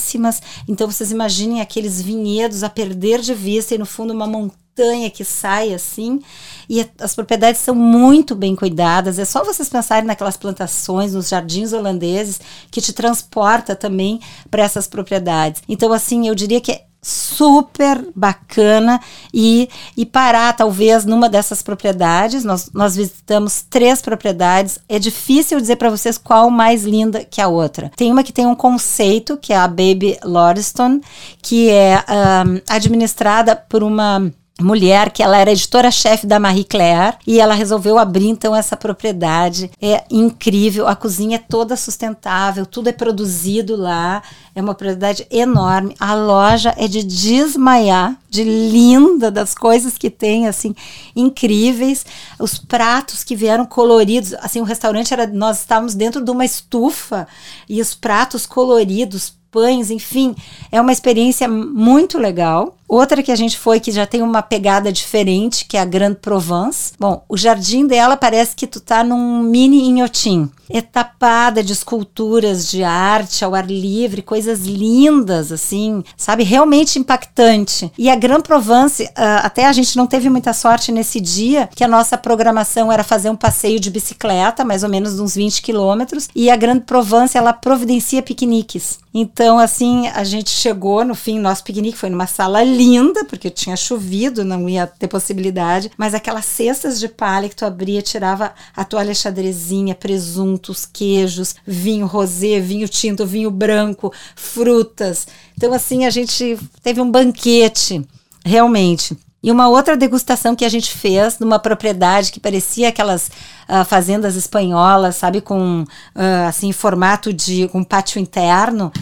Então 0.67 0.91
vocês 0.91 1.11
imaginem 1.11 1.61
aqueles 1.61 2.01
vinhedos 2.01 2.63
a 2.63 2.71
perder 2.71 3.21
de 3.21 3.35
vista 3.35 3.75
e 3.75 3.79
no 3.79 3.87
fundo 3.87 4.13
uma 4.13 4.27
montanha 4.27 5.11
que 5.11 5.25
sai 5.25 5.75
assim. 5.75 6.21
E 6.69 6.87
as 7.01 7.15
propriedades 7.15 7.61
são 7.61 7.75
muito 7.75 8.35
bem 8.35 8.55
cuidadas. 8.55 9.19
É 9.19 9.25
só 9.25 9.45
vocês 9.45 9.69
pensarem 9.69 10.07
naquelas 10.07 10.37
plantações, 10.37 11.15
nos 11.15 11.29
jardins 11.29 11.73
holandeses, 11.73 12.41
que 12.71 12.81
te 12.81 12.93
transporta 12.93 13.75
também 13.75 14.21
para 14.51 14.63
essas 14.63 14.87
propriedades. 14.87 15.63
Então, 15.69 15.93
assim, 15.93 16.29
eu 16.29 16.35
diria 16.35 16.61
que 16.61 16.73
é 16.73 16.88
super 17.01 18.07
bacana 18.15 19.01
e, 19.33 19.69
e 19.97 20.05
parar 20.05 20.53
talvez 20.55 21.05
numa 21.05 21.29
dessas 21.29 21.63
propriedades. 21.63 22.45
Nós, 22.45 22.71
nós 22.73 22.97
visitamos 22.97 23.65
três 23.69 24.03
propriedades. 24.03 24.79
É 24.89 24.99
difícil 24.99 25.61
dizer 25.61 25.77
para 25.77 25.91
vocês 25.91 26.19
qual 26.19 26.51
mais 26.51 26.85
linda 26.85 27.25
que 27.25 27.41
a 27.41 27.49
outra. 27.49 27.91
Tem 27.97 28.11
uma 28.11 28.25
que 28.25 28.33
tem 28.33 28.47
um 28.47 28.55
conceito, 28.55 29.37
que 29.37 29.53
é 29.53 29.57
a 29.57 29.69
Baby 29.69 30.19
Lauriston, 30.23 31.01
que 31.41 31.71
é 31.71 32.05
um, 32.09 32.61
administrada 32.69 33.55
por 33.55 33.83
uma 33.83 34.31
mulher 34.61 35.11
que 35.11 35.23
ela 35.23 35.37
era 35.39 35.53
editora-chefe 35.53 36.27
da 36.27 36.41
Marie 36.41 36.65
Claire 36.65 37.17
e 37.27 37.41
ela 37.41 37.55
resolveu 37.55 37.99
abrir 37.99 38.29
então 38.29 38.55
essa 38.55 38.77
propriedade. 38.77 39.71
É 39.81 40.05
incrível, 40.11 40.87
a 40.87 40.97
cozinha 40.97 41.37
é 41.37 41.39
toda 41.39 41.77
sustentável, 41.77 42.67
tudo 42.67 42.89
é 42.89 42.93
produzido 42.93 43.77
lá. 43.77 44.23
É 44.55 44.61
uma 44.61 44.75
propriedade 44.75 45.25
enorme. 45.31 45.95
A 46.01 46.15
loja 46.15 46.75
é 46.77 46.89
de 46.89 47.05
desmaiar, 47.05 48.17
de 48.29 48.43
linda, 48.43 49.31
das 49.31 49.55
coisas 49.55 49.97
que 49.97 50.11
tem, 50.11 50.49
assim, 50.49 50.75
incríveis. 51.15 52.05
Os 52.41 52.59
pratos 52.59 53.23
que 53.23 53.37
vieram 53.37 53.65
coloridos, 53.65 54.35
assim, 54.41 54.61
o 54.61 54.65
restaurante 54.65 55.13
era, 55.13 55.29
nós 55.29 55.61
estávamos 55.61 55.95
dentro 55.95 56.25
de 56.25 56.31
uma 56.33 56.45
estufa 56.45 57.29
e 57.69 57.81
os 57.81 57.95
pratos 57.95 58.47
coloridos, 58.47 59.33
pães, 59.51 59.91
enfim, 59.93 60.35
é 60.73 60.81
uma 60.81 60.93
experiência 60.93 61.49
muito 61.49 62.19
legal. 62.19 62.78
Outra 62.89 63.23
que 63.23 63.31
a 63.31 63.37
gente 63.37 63.59
foi 63.59 63.79
que 63.81 63.93
já 63.93 64.07
tem 64.07 64.23
uma 64.23 64.41
pegada 64.41 64.91
diferente, 64.91 65.67
que 65.67 65.77
é 65.77 65.81
a 65.81 65.85
Grande 65.85 66.17
Provence. 66.17 66.93
Bom, 66.99 67.23
o 67.29 67.37
jardim 67.37 67.87
dela 67.87 68.17
parece 68.17 68.57
que 68.57 68.67
tu 68.67 68.81
tá 68.81 69.05
num 69.05 69.43
mini 69.43 69.87
inhotim. 69.87 70.51
É 70.71 70.83
tapada 70.83 71.63
de 71.63 71.73
esculturas 71.73 72.71
de 72.71 72.85
arte 72.85 73.45
ao 73.45 73.55
ar 73.55 73.67
livre, 73.67 74.21
coisas 74.21 74.67
lindas, 74.67 75.51
assim, 75.51 76.05
sabe? 76.17 76.45
Realmente 76.45 76.99
impactante. 76.99 77.91
E 77.97 78.11
a 78.11 78.17
Grande 78.17 78.43
Provence, 78.43 79.03
uh, 79.05 79.11
até 79.43 79.67
a 79.67 79.73
gente 79.73 79.97
não 79.97 80.07
teve 80.07 80.29
muita 80.29 80.53
sorte 80.53 80.93
nesse 80.93 81.21
dia, 81.21 81.69
que 81.75 81.85
a 81.85 81.89
nossa 81.89 82.19
programação 82.19 82.93
era 82.93 83.03
fazer 83.03 83.31
um 83.31 83.37
passeio 83.37 83.81
de 83.81 83.91
bicicleta, 83.91 84.65
mais 84.65 84.83
ou 84.83 84.91
menos 84.91 85.19
uns 85.19 85.35
20 85.35 85.63
quilômetros, 85.63 86.29
e 86.35 86.51
a 86.51 86.57
Grande 86.57 86.85
Provence, 86.85 87.37
ela 87.37 87.53
providencia 87.53 88.23
piqueniques. 88.23 88.99
Então, 89.13 89.59
assim, 89.59 90.07
a 90.09 90.23
gente 90.23 90.51
chegou, 90.51 91.05
no 91.05 91.15
fim, 91.15 91.39
nosso 91.39 91.65
piquenique 91.65 91.97
foi 91.97 92.11
numa 92.11 92.27
sala 92.27 92.63
linda, 92.79 93.25
porque 93.25 93.51
tinha 93.51 93.77
chovido, 93.77 94.45
não 94.45 94.69
ia 94.69 94.87
ter 94.87 95.09
possibilidade, 95.09 95.91
mas 95.99 96.15
aquelas 96.15 96.45
cestas 96.45 97.01
de 97.01 97.09
palha 97.09 97.49
que 97.49 97.57
tu 97.57 97.65
abria, 97.65 98.01
tirava 98.01 98.55
a 98.77 98.85
toalha 98.85 99.13
xadrezinha, 99.13 99.97
presuntos, 99.97 100.87
queijos, 100.87 101.57
vinho 101.67 102.07
rosé, 102.07 102.61
vinho 102.61 102.89
tinto, 102.89 103.27
vinho 103.27 103.51
branco, 103.51 104.13
frutas. 104.37 105.27
Então, 105.57 105.75
assim, 105.75 106.05
a 106.05 106.11
gente 106.11 106.57
teve 106.81 107.01
um 107.01 107.11
banquete, 107.11 108.01
realmente. 108.45 109.17
E 109.43 109.51
uma 109.51 109.69
outra 109.69 109.97
degustação 109.97 110.55
que 110.55 110.65
a 110.65 110.69
gente 110.69 110.93
fez 110.93 111.39
numa 111.39 111.59
propriedade 111.59 112.33
que 112.33 112.41
parecia 112.41 112.89
aquelas 112.89 113.31
uh, 113.69 113.85
fazendas 113.85 114.37
espanholas, 114.37 115.17
sabe, 115.17 115.41
com 115.41 115.83
uh, 115.83 116.49
assim 116.49 116.73
formato 116.73 117.33
de 117.33 117.69
com 117.69 117.85
pátio 117.85 118.21
interno, 118.21 118.93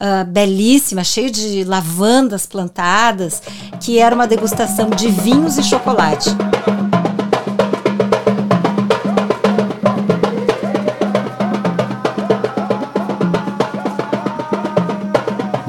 uh, 0.00 0.24
belíssima, 0.26 1.04
cheio 1.04 1.30
de 1.30 1.64
lavandas 1.64 2.46
plantadas, 2.46 3.42
que 3.80 3.98
era 3.98 4.14
uma 4.14 4.26
degustação 4.26 4.90
de 4.90 5.08
vinhos 5.08 5.58
e 5.58 5.62
chocolate. 5.62 6.30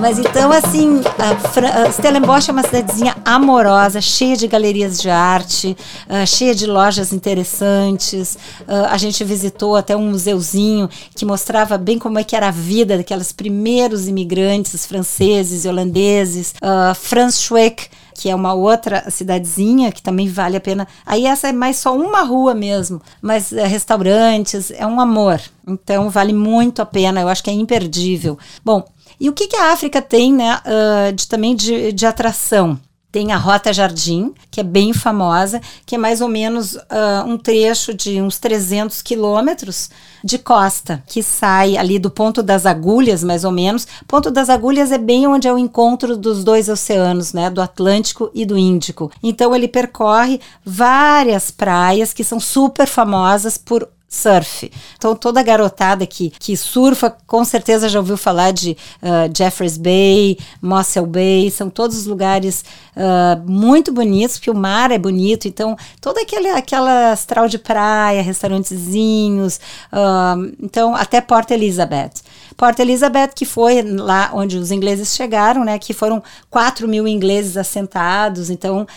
Mas 0.06 0.20
então, 0.20 0.52
assim, 0.52 1.02
a, 1.18 1.92
Stellenbosch 1.92 2.48
é 2.48 2.52
uma 2.52 2.62
cidadezinha 2.62 3.18
amorosa, 3.26 4.00
cheia 4.00 4.38
de 4.38 4.48
galerias 4.48 5.02
de 5.02 5.10
arte, 5.10 5.76
uh, 6.08 6.28
cheia 6.28 6.54
de 6.54 6.68
lojas 6.68 7.12
interessantes. 7.12 8.38
Uh, 8.68 8.86
a 8.88 8.98
gente 9.00 9.24
visitou 9.24 9.76
até 9.76 9.98
um 9.98 10.12
museuzinho 10.12 10.88
que 11.16 11.26
mostrava 11.26 11.76
bem 11.76 11.98
como 11.98 12.20
é 12.20 12.24
que 12.24 12.36
era 12.36 12.50
a 12.50 12.52
vida 12.52 12.98
daqueles 12.98 13.32
primeiros 13.32 14.08
imigrantes 14.08 14.86
franceses 14.86 15.66
e 15.66 15.68
holandeses. 15.68 16.54
Uh, 16.62 16.94
Franz 16.94 17.42
Schweck, 17.42 17.88
que 18.14 18.30
é 18.30 18.36
uma 18.36 18.54
outra 18.54 19.10
cidadezinha 19.10 19.92
que 19.92 20.04
também 20.04 20.28
vale 20.28 20.56
a 20.56 20.62
pena. 20.62 20.88
Aí 21.04 21.26
essa 21.26 21.50
é 21.50 21.52
mais 21.52 21.78
só 21.78 21.98
uma 21.98 22.22
rua 22.22 22.54
mesmo, 22.54 23.02
mas 23.20 23.52
é, 23.52 23.66
restaurantes, 23.66 24.70
é 24.70 24.86
um 24.86 25.00
amor. 25.02 25.42
Então 25.68 26.12
vale 26.12 26.32
muito 26.32 26.80
a 26.80 26.86
pena, 26.86 27.22
eu 27.22 27.28
acho 27.28 27.44
que 27.44 27.50
é 27.50 27.54
imperdível. 27.54 28.38
Bom, 28.64 28.86
e 29.20 29.30
o 29.30 29.34
que, 29.34 29.48
que 29.48 29.56
a 29.56 29.72
África 29.72 30.02
tem, 30.02 30.34
né, 30.34 30.60
uh, 30.66 31.14
de, 31.14 31.28
também 31.28 31.56
de, 31.56 31.92
de 31.92 32.06
atração? 32.06 32.80
Tem 33.16 33.32
a 33.32 33.38
Rota 33.38 33.72
Jardim, 33.72 34.34
que 34.52 34.60
é 34.60 34.64
bem 34.64 34.92
famosa, 34.92 35.62
que 35.86 35.96
é 35.96 35.98
mais 35.98 36.20
ou 36.20 36.28
menos 36.28 36.76
uh, 36.76 37.24
um 37.26 37.38
trecho 37.38 37.94
de 37.94 38.22
uns 38.22 38.38
300 38.40 39.02
quilômetros 39.02 39.90
de 40.22 40.38
costa, 40.38 41.02
que 41.08 41.24
sai 41.24 41.78
ali 41.78 41.98
do 41.98 42.12
Ponto 42.12 42.44
das 42.44 42.66
Agulhas, 42.66 43.24
mais 43.24 43.46
ou 43.46 43.54
menos. 43.54 43.88
Ponto 44.06 44.30
das 44.30 44.50
Agulhas 44.50 44.92
é 44.92 44.98
bem 44.98 45.28
onde 45.28 45.48
é 45.48 45.54
o 45.54 45.58
encontro 45.58 46.18
dos 46.18 46.44
dois 46.44 46.68
oceanos, 46.68 47.32
né, 47.32 47.50
do 47.50 47.62
Atlântico 47.62 48.30
e 48.34 48.46
do 48.46 48.58
Índico. 48.58 49.10
Então 49.24 49.56
ele 49.56 49.70
percorre 49.70 50.42
várias 50.66 51.50
praias 51.50 52.12
que 52.12 52.22
são 52.22 52.38
super 52.38 52.86
famosas 52.86 53.58
por 53.58 53.88
surf. 54.08 54.72
Então, 54.98 55.16
toda 55.16 55.44
garotada 55.44 56.06
que, 56.06 56.30
que 56.30 56.56
surfa, 56.56 57.16
com 57.26 57.44
certeza 57.44 57.90
já 57.90 58.00
ouviu 58.00 58.18
falar 58.18 58.52
de 58.52 58.78
uh, 59.02 59.80
Bay, 59.82 60.38
Mossel 60.62 61.06
Bay, 61.06 61.52
são 61.52 61.70
todos 61.70 62.06
lugares 62.06 62.64
uh, 62.96 63.50
muito 63.50 63.92
bonitos, 63.92 64.38
porque 64.38 64.52
o 64.52 64.56
mar 64.56 64.92
é 64.92 64.98
bonito, 64.98 65.48
então, 65.48 65.76
toda 66.00 66.22
aquele, 66.22 66.50
aquela 66.50 67.12
astral 67.12 67.48
de 67.48 67.58
praia, 67.58 68.22
restaurantezinhos, 68.22 69.60
uh, 69.92 70.56
então, 70.62 70.96
até 70.96 71.20
Port 71.20 71.50
Elizabeth. 71.52 72.12
Port 72.56 72.80
Elizabeth, 72.80 73.32
que 73.36 73.46
foi 73.46 73.82
lá 73.82 74.32
onde 74.34 74.58
os 74.58 74.72
ingleses 74.72 75.14
chegaram, 75.14 75.66
né, 75.66 75.78
que 75.78 75.94
foram 75.94 76.24
4 76.50 76.88
mil 76.88 77.06
ingleses 77.06 77.58
assentados, 77.58 78.50
então, 78.50 78.88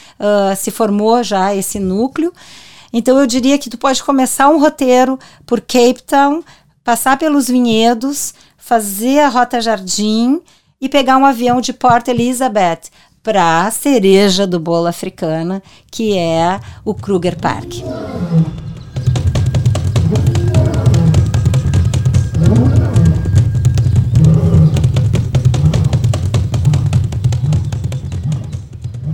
se 0.57 0.71
formou 0.71 1.25
já 1.25 1.55
esse 1.55 1.81
núcleo, 1.81 2.33
então 2.93 3.19
eu 3.19 3.27
diria 3.27 3.59
que 3.59 3.71
tu 3.71 3.79
pode 3.79 4.03
começar 4.03 4.49
um 4.49 4.59
roteiro 4.59 5.19
por 5.47 5.61
Cape 5.61 6.03
Town, 6.07 6.43
passar 6.83 7.19
pelos 7.19 7.49
vinhedos, 7.49 8.35
fazer 8.57 9.21
a 9.21 9.29
Rota 9.29 9.61
Jardim 9.61 10.41
e 10.81 10.89
pegar 10.89 11.17
um 11.17 11.27
avião 11.27 11.61
de 11.61 11.73
Port 11.73 12.07
Elizabeth 12.09 12.83
para 13.23 13.67
a 13.67 13.71
cereja 13.71 14.47
do 14.47 14.59
bolo 14.59 14.87
africana, 14.87 15.63
que 15.91 16.17
é 16.17 16.61
o 16.85 16.95
Kruger 16.95 17.37
Park. 17.39 17.75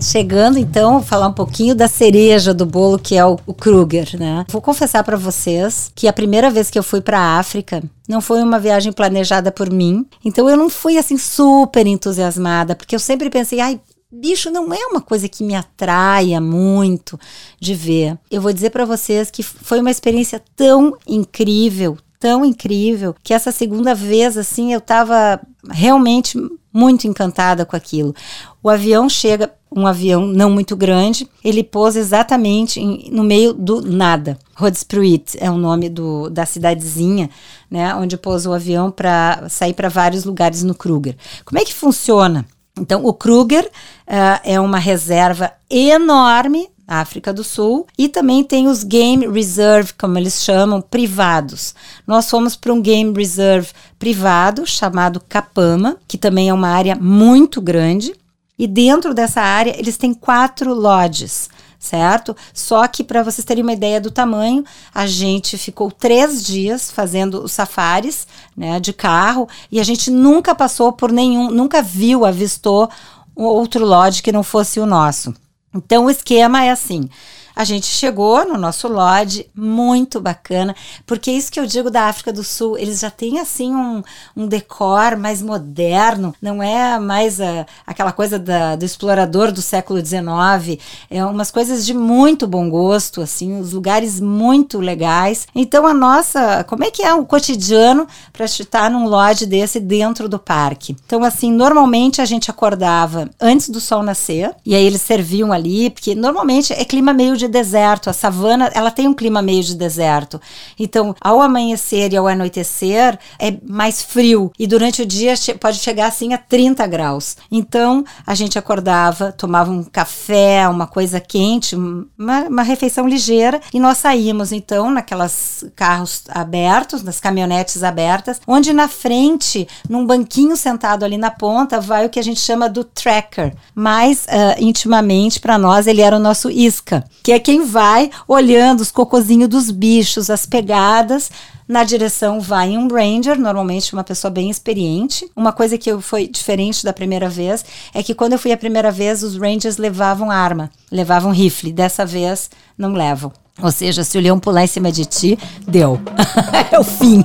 Chegando 0.05 0.59
então, 0.59 1.03
falar 1.03 1.29
um 1.29 1.33
pouquinho 1.33 1.75
da 1.75 1.89
cereja 1.89 2.53
do 2.53 2.67
bolo 2.67 2.99
que 2.99 3.17
é 3.17 3.25
o, 3.25 3.39
o 3.47 3.55
Kruger, 3.55 4.19
né? 4.19 4.45
Vou 4.51 4.61
confessar 4.61 5.03
para 5.03 5.17
vocês 5.17 5.91
que 5.95 6.07
a 6.07 6.13
primeira 6.13 6.51
vez 6.51 6.69
que 6.69 6.79
eu 6.79 6.83
fui 6.83 7.01
para 7.01 7.19
a 7.19 7.39
África 7.39 7.83
não 8.07 8.21
foi 8.21 8.43
uma 8.43 8.59
viagem 8.61 8.93
planejada 8.93 9.51
por 9.51 9.71
mim. 9.71 10.05
Então 10.23 10.49
eu 10.49 10.59
não 10.59 10.69
fui 10.69 10.99
assim 10.99 11.17
super 11.17 11.87
entusiasmada, 11.87 12.77
porque 12.77 12.95
eu 12.95 12.99
sempre 12.99 13.31
pensei, 13.31 13.61
ai, 13.61 13.81
bicho 14.13 14.51
não 14.51 14.73
é 14.75 14.87
uma 14.87 15.01
coisa 15.01 15.27
que 15.27 15.43
me 15.43 15.55
atraia 15.55 16.39
muito 16.39 17.19
de 17.59 17.75
ver. 17.75 18.19
Eu 18.31 18.43
vou 18.43 18.53
dizer 18.53 18.71
para 18.71 18.85
vocês 18.85 19.31
que 19.31 19.43
foi 19.43 19.81
uma 19.81 19.91
experiência 19.91 20.43
tão 20.55 20.97
incrível, 21.07 21.97
tão 22.25 22.43
incrível 22.43 23.15
que 23.23 23.35
essa 23.35 23.53
segunda 23.53 23.95
vez, 23.95 24.39
assim, 24.39 24.73
eu 24.73 24.81
tava 24.81 25.39
realmente 25.71 26.39
muito 26.73 27.07
encantada 27.07 27.67
com 27.67 27.77
aquilo. 27.77 28.15
O 28.63 28.71
avião 28.71 29.11
chega, 29.11 29.53
um 29.71 29.87
avião 29.87 30.27
não 30.27 30.49
muito 30.49 30.75
grande, 30.75 31.29
ele 31.45 31.63
pousa 31.63 31.99
exatamente 31.99 32.81
em, 32.81 33.11
no 33.13 33.23
meio 33.23 33.53
do 33.53 33.83
nada. 33.83 34.39
Rodspruit 34.57 35.37
é 35.39 35.51
o 35.51 35.59
nome 35.59 35.91
do, 35.91 36.31
da 36.31 36.47
cidadezinha, 36.47 37.29
né, 37.71 37.95
onde 37.95 38.17
pousa 38.17 38.49
o 38.49 38.55
avião 38.55 38.91
para 38.91 39.47
sair 39.51 39.75
para 39.75 39.91
vários 39.91 40.25
lugares 40.25 40.63
no 40.63 40.75
Kruger. 40.75 41.19
Como 41.45 41.61
é 41.61 41.65
que 41.65 41.75
funciona? 41.75 42.47
Então, 42.81 43.05
o 43.05 43.13
Kruger 43.13 43.67
uh, 43.67 44.41
é 44.43 44.59
uma 44.59 44.79
reserva 44.79 45.53
enorme 45.69 46.71
África 46.87 47.33
do 47.33 47.43
Sul, 47.43 47.87
e 47.99 48.09
também 48.09 48.45
tem 48.45 48.69
os 48.69 48.83
Game 48.83 49.27
Reserve, 49.27 49.93
como 49.95 50.19
eles 50.19 50.43
chamam, 50.43 50.81
privados. 50.81 51.75
Nós 52.07 52.29
fomos 52.29 52.57
para 52.57 52.73
um 52.73 52.81
Game 52.81 53.13
Reserve 53.17 53.71
privado 53.99 54.67
chamado 54.67 55.21
Capama, 55.21 55.97
que 56.07 56.19
também 56.19 56.49
é 56.49 56.55
uma 56.55 56.69
área 56.69 56.95
muito 56.95 57.61
grande, 57.61 58.15
e 58.59 58.67
dentro 58.67 59.13
dessa 59.15 59.41
área 59.41 59.79
eles 59.79 59.97
têm 59.97 60.15
quatro 60.15 60.73
lodges 60.73 61.49
certo? 61.85 62.35
Só 62.53 62.87
que 62.89 63.05
para 63.05 63.23
vocês 63.23 63.45
terem 63.45 63.63
uma 63.63 63.73
ideia 63.73 64.01
do 64.01 64.11
tamanho, 64.11 64.65
a 64.93 65.07
gente 65.07 65.59
ficou 65.59 65.91
três 65.91 66.43
dias 66.43 66.91
fazendo 66.91 67.45
os 67.45 67.53
safaris, 67.53 68.27
né, 68.57 68.81
de 68.81 68.93
carro, 68.93 69.47
e 69.71 69.79
a 69.79 69.85
gente 69.85 70.11
nunca 70.11 70.55
passou 70.55 70.93
por 70.93 71.13
nenhum, 71.13 71.51
nunca 71.51 71.83
viu, 71.83 72.25
avistou 72.25 72.89
outro 73.37 73.85
lodge 73.85 74.23
que 74.23 74.33
não 74.33 74.43
fosse 74.43 74.81
o 74.81 74.87
nosso. 74.87 75.35
Então 75.75 76.07
o 76.07 76.11
esquema 76.11 76.65
é 76.65 76.71
assim: 76.71 77.09
a 77.55 77.65
gente 77.65 77.87
chegou 77.87 78.45
no 78.47 78.59
nosso 78.59 78.89
lodge, 78.89 79.49
muito 79.55 80.21
bacana, 80.21 80.75
porque 81.07 81.31
é 81.31 81.35
isso 81.35 81.53
que 81.53 81.61
eu 81.61 81.67
digo 81.67 81.91
da 81.91 82.05
África 82.05 82.33
do 82.33 82.43
Sul, 82.43 82.77
eles 82.77 83.01
já 83.01 83.11
têm 83.11 83.39
assim 83.39 83.75
um, 83.75 84.03
um 84.37 84.47
decor 84.47 85.17
mais 85.17 85.41
moderno, 85.41 86.35
não 86.43 86.63
é 86.63 86.99
mais 86.99 87.41
a, 87.41 87.67
aquela 87.87 88.13
coisa 88.13 88.39
da, 88.39 88.75
do 88.75 88.85
explorador 88.85 89.53
do 89.53 89.63
século 89.63 90.05
XIX, 90.05 90.81
é 91.11 91.25
umas 91.25 91.51
coisas 91.51 91.87
de 91.87 91.95
muito 91.95 92.47
bom 92.47 92.69
gosto, 92.69 93.21
assim, 93.21 93.61
os 93.61 93.73
lugares 93.73 94.21
muito 94.21 94.79
legais. 94.79 95.47
Então 95.55 95.87
a 95.87 95.95
nossa, 95.95 96.65
como 96.65 96.85
é 96.85 96.91
que 96.91 97.03
é 97.03 97.15
o 97.15 97.25
cotidiano 97.25 98.07
para 98.33 98.45
estar 98.47 98.91
num 98.91 99.07
lodge 99.07 99.47
desse 99.47 99.79
dentro 99.79 100.29
do 100.29 100.39
parque? 100.39 100.97
Então 101.07 101.23
assim, 101.23 101.53
normalmente 101.53 102.21
a 102.21 102.25
gente 102.25 102.51
acordava 102.51 103.31
antes 103.41 103.69
do 103.69 103.81
sol 103.81 104.03
nascer, 104.03 104.55
e 104.67 104.75
aí 104.75 104.85
eles 104.85 105.03
serviam 105.03 105.53
ali, 105.53 105.91
porque 105.91 106.15
normalmente 106.15 106.73
é 106.73 106.85
clima 106.85 107.13
meio 107.13 107.37
de 107.37 107.44
de 107.45 107.49
deserto. 107.49 108.11
A 108.11 108.13
savana, 108.13 108.71
ela 108.75 108.91
tem 108.91 109.07
um 109.07 109.15
clima 109.15 109.43
meio 109.43 109.63
de 109.63 109.75
deserto. 109.75 110.41
Então, 110.79 111.15
ao 111.21 111.41
amanhecer 111.41 112.13
e 112.13 112.17
ao 112.17 112.27
anoitecer, 112.27 113.19
é 113.39 113.55
mais 113.63 114.03
frio. 114.03 114.53
E 114.59 114.67
durante 114.67 115.03
o 115.03 115.07
dia 115.07 115.35
pode 115.61 115.79
chegar 115.79 116.07
assim 116.07 116.33
a 116.33 116.39
30 116.39 116.87
graus. 116.87 117.37
Então, 117.51 118.05
a 118.27 118.35
gente 118.35 118.59
acordava, 118.59 119.33
tomava 119.33 119.71
um 119.71 119.85
café, 119.85 120.67
uma 120.69 120.87
coisa 120.87 121.21
quente, 121.21 121.77
uma, 121.77 122.43
uma 122.49 122.63
refeição 122.63 123.09
ligeira, 123.09 123.61
e 123.73 123.81
nós 123.81 123.99
saímos, 123.99 124.53
então, 124.53 124.91
naquelas 124.91 125.65
carros 125.77 126.23
abertos, 126.29 127.03
nas 127.03 127.21
caminhonetes 127.21 127.83
abertas, 127.83 128.41
onde 128.47 128.73
na 128.73 128.89
frente, 128.89 129.69
num 129.89 130.07
banquinho 130.07 130.57
sentado 130.57 131.05
ali 131.05 131.19
na 131.19 131.31
ponta, 131.31 131.81
vai 131.81 132.07
o 132.07 132.11
que 132.11 132.19
a 132.19 132.23
gente 132.23 132.41
chama 132.41 132.69
do 132.69 132.85
tracker. 132.85 133.55
Mais 133.75 134.25
uh, 134.25 134.61
intimamente, 134.61 135.41
para 135.41 135.59
nós, 135.59 135.87
ele 135.87 136.01
era 136.01 136.17
o 136.17 136.21
nosso 136.21 136.51
isca, 136.51 137.05
que 137.23 137.33
é 137.35 137.39
quem 137.39 137.65
vai 137.65 138.11
olhando 138.29 138.81
os 138.81 138.91
cocozinhos 138.91 139.49
dos 139.49 139.71
bichos, 139.71 140.31
as 140.31 140.47
pegadas. 140.47 141.31
Na 141.67 141.83
direção 141.83 142.41
vai 142.41 142.77
um 142.77 142.89
ranger, 142.89 143.39
normalmente 143.39 143.93
uma 143.95 144.05
pessoa 144.05 144.31
bem 144.31 144.51
experiente. 144.51 145.29
Uma 145.35 145.53
coisa 145.53 145.79
que 145.79 145.99
foi 146.01 146.29
diferente 146.29 146.85
da 146.85 146.93
primeira 146.93 147.29
vez 147.29 147.65
é 147.93 148.03
que 148.03 148.15
quando 148.15 148.35
eu 148.35 148.39
fui 148.39 148.53
a 148.53 148.57
primeira 148.57 148.93
vez, 148.93 149.23
os 149.23 149.37
rangers 149.37 149.79
levavam 149.79 150.31
arma, 150.31 150.71
levavam 150.93 151.33
rifle. 151.33 151.73
Dessa 151.73 152.05
vez, 152.05 152.51
não 152.77 152.93
levam. 152.93 153.33
Ou 153.63 153.71
seja, 153.71 154.05
se 154.05 154.19
o 154.19 154.21
leão 154.21 154.39
pular 154.39 154.65
em 154.65 154.69
cima 154.69 154.93
de 154.93 155.05
ti, 155.05 155.39
deu. 155.67 156.01
é 156.71 156.79
o 156.79 156.85
fim. 156.85 157.25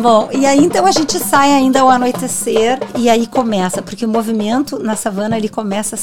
Bom, 0.00 0.28
e 0.30 0.44
aí 0.44 0.58
então 0.58 0.84
a 0.84 0.90
gente 0.92 1.18
sai 1.18 1.52
ainda 1.52 1.80
ao 1.80 1.88
anoitecer 1.88 2.78
e 2.96 3.08
aí 3.08 3.26
começa, 3.26 3.80
porque 3.80 4.04
o 4.04 4.08
movimento 4.08 4.78
na 4.78 4.94
savana 4.94 5.36
ele 5.36 5.48
começa 5.48 5.96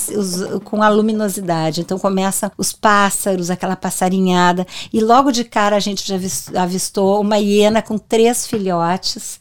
com 0.63 0.81
a 0.81 0.89
luminosidade. 0.89 1.81
Então 1.81 1.99
começa 1.99 2.51
os 2.57 2.73
pássaros, 2.73 3.51
aquela 3.51 3.75
passarinhada, 3.75 4.65
e 4.91 4.99
logo 4.99 5.31
de 5.31 5.43
cara 5.43 5.75
a 5.75 5.79
gente 5.79 6.07
já 6.07 6.15
avistou 6.61 7.21
uma 7.21 7.37
hiena 7.37 7.81
com 7.81 7.97
três 7.97 8.47
filhotes 8.47 9.39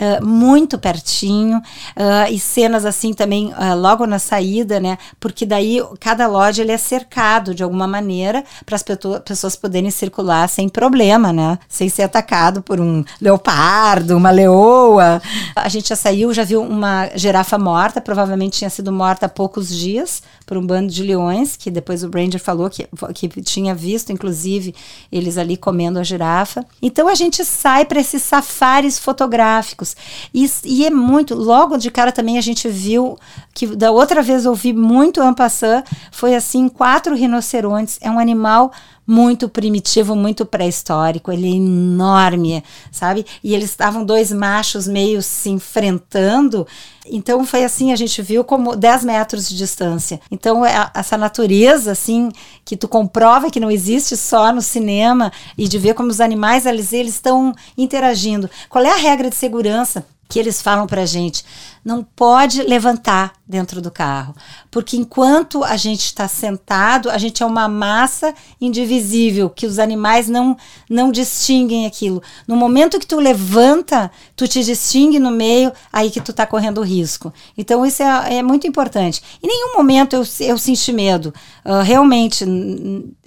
uh, 0.00 0.24
muito 0.24 0.78
pertinho, 0.78 1.58
uh, 1.58 2.30
e 2.30 2.38
cenas 2.38 2.84
assim 2.84 3.12
também 3.12 3.52
uh, 3.52 3.76
logo 3.76 4.06
na 4.06 4.18
saída, 4.18 4.80
né? 4.80 4.98
Porque 5.18 5.46
daí 5.46 5.80
cada 6.00 6.26
loja 6.26 6.62
ele 6.62 6.72
é 6.72 6.78
cercado 6.78 7.54
de 7.54 7.62
alguma 7.62 7.86
maneira 7.86 8.44
para 8.64 8.76
as 8.76 8.82
pessoas 8.82 9.56
poderem 9.56 9.90
circular 9.90 10.48
sem 10.48 10.68
problema, 10.68 11.32
né? 11.32 11.58
Sem 11.68 11.88
ser 11.88 12.02
atacado 12.02 12.62
por 12.62 12.80
um 12.80 13.04
leopardo, 13.20 14.16
uma 14.16 14.30
leoa. 14.30 15.20
A 15.54 15.68
gente 15.68 15.88
já 15.88 15.96
saiu, 15.96 16.32
já 16.32 16.44
viu 16.44 16.62
uma 16.62 17.08
girafa 17.14 17.58
morta, 17.58 18.00
provavelmente 18.00 18.58
tinha 18.58 18.70
sido 18.70 18.92
morta 18.92 19.26
há 19.26 19.28
poucos 19.28 19.68
dias 19.68 20.22
por 20.46 20.56
um 20.56 20.66
bando 20.66 20.92
de 20.92 21.02
leões, 21.02 21.56
que 21.56 21.70
depois 21.70 22.04
o 22.04 22.10
Ranger 22.10 22.40
falou 22.40 22.68
que, 22.68 22.86
que 23.14 23.28
tinha 23.42 23.74
visto, 23.74 24.12
inclusive, 24.12 24.74
eles 25.10 25.38
ali 25.38 25.56
comendo 25.56 25.98
a 25.98 26.02
girafa. 26.02 26.64
Então 26.82 27.08
a 27.08 27.14
gente 27.14 27.44
sai 27.44 27.84
para 27.84 28.00
esses 28.00 28.22
safaris 28.22 28.98
fotográficos. 28.98 29.83
E, 30.32 30.48
e, 30.64 30.86
é 30.86 30.90
muito. 30.90 31.34
Logo 31.34 31.76
de 31.76 31.90
cara 31.90 32.12
também 32.12 32.38
a 32.38 32.40
gente 32.40 32.68
viu 32.68 33.18
que 33.52 33.66
da 33.66 33.90
outra 33.90 34.22
vez 34.22 34.44
eu 34.44 34.54
vi 34.54 34.72
muito 34.72 35.20
ampassã, 35.20 35.82
foi 36.10 36.34
assim, 36.34 36.68
quatro 36.68 37.14
rinocerontes. 37.14 37.98
É 38.00 38.10
um 38.10 38.18
animal 38.18 38.72
muito 39.06 39.48
primitivo, 39.48 40.16
muito 40.16 40.46
pré-histórico, 40.46 41.30
ele 41.30 41.46
é 41.46 41.56
enorme, 41.56 42.62
sabe? 42.90 43.26
E 43.42 43.54
eles 43.54 43.70
estavam 43.70 44.04
dois 44.04 44.32
machos 44.32 44.88
meio 44.88 45.22
se 45.22 45.50
enfrentando. 45.50 46.66
Então 47.06 47.44
foi 47.44 47.64
assim, 47.64 47.92
a 47.92 47.96
gente 47.96 48.22
viu 48.22 48.42
como 48.42 48.74
10 48.74 49.04
metros 49.04 49.48
de 49.48 49.56
distância. 49.56 50.20
Então 50.30 50.64
é 50.64 50.90
essa 50.94 51.18
natureza 51.18 51.92
assim 51.92 52.30
que 52.64 52.76
tu 52.76 52.88
comprova 52.88 53.50
que 53.50 53.60
não 53.60 53.70
existe 53.70 54.16
só 54.16 54.52
no 54.52 54.62
cinema 54.62 55.30
e 55.56 55.68
de 55.68 55.78
ver 55.78 55.94
como 55.94 56.08
os 56.08 56.20
animais 56.20 56.64
eles 56.64 56.92
eles 56.92 57.14
estão 57.14 57.54
interagindo. 57.76 58.48
Qual 58.70 58.84
é 58.84 58.90
a 58.90 58.96
regra 58.96 59.28
de 59.28 59.36
segurança? 59.36 60.04
que 60.28 60.38
eles 60.38 60.60
falam 60.60 60.86
para 60.86 61.02
a 61.02 61.06
gente, 61.06 61.44
não 61.84 62.02
pode 62.02 62.62
levantar 62.62 63.34
dentro 63.46 63.82
do 63.82 63.90
carro, 63.90 64.34
porque 64.70 64.96
enquanto 64.96 65.62
a 65.62 65.76
gente 65.76 66.06
está 66.06 66.26
sentado, 66.26 67.10
a 67.10 67.18
gente 67.18 67.42
é 67.42 67.46
uma 67.46 67.68
massa 67.68 68.34
indivisível 68.58 69.50
que 69.50 69.66
os 69.66 69.78
animais 69.78 70.28
não 70.28 70.56
não 70.88 71.12
distinguem 71.12 71.84
aquilo. 71.84 72.22
No 72.48 72.56
momento 72.56 72.98
que 72.98 73.06
tu 73.06 73.20
levanta, 73.20 74.10
tu 74.34 74.48
te 74.48 74.64
distingue 74.64 75.18
no 75.18 75.30
meio, 75.30 75.72
aí 75.92 76.10
que 76.10 76.22
tu 76.22 76.30
está 76.30 76.46
correndo 76.46 76.80
risco. 76.80 77.32
Então 77.56 77.84
isso 77.84 78.02
é, 78.02 78.36
é, 78.36 78.42
muito 78.42 78.66
importante. 78.66 79.22
Em 79.42 79.46
nenhum 79.46 79.76
momento 79.76 80.14
eu, 80.14 80.24
eu 80.40 80.56
senti 80.56 80.92
medo. 80.92 81.34
Uh, 81.64 81.82
realmente, 81.82 82.44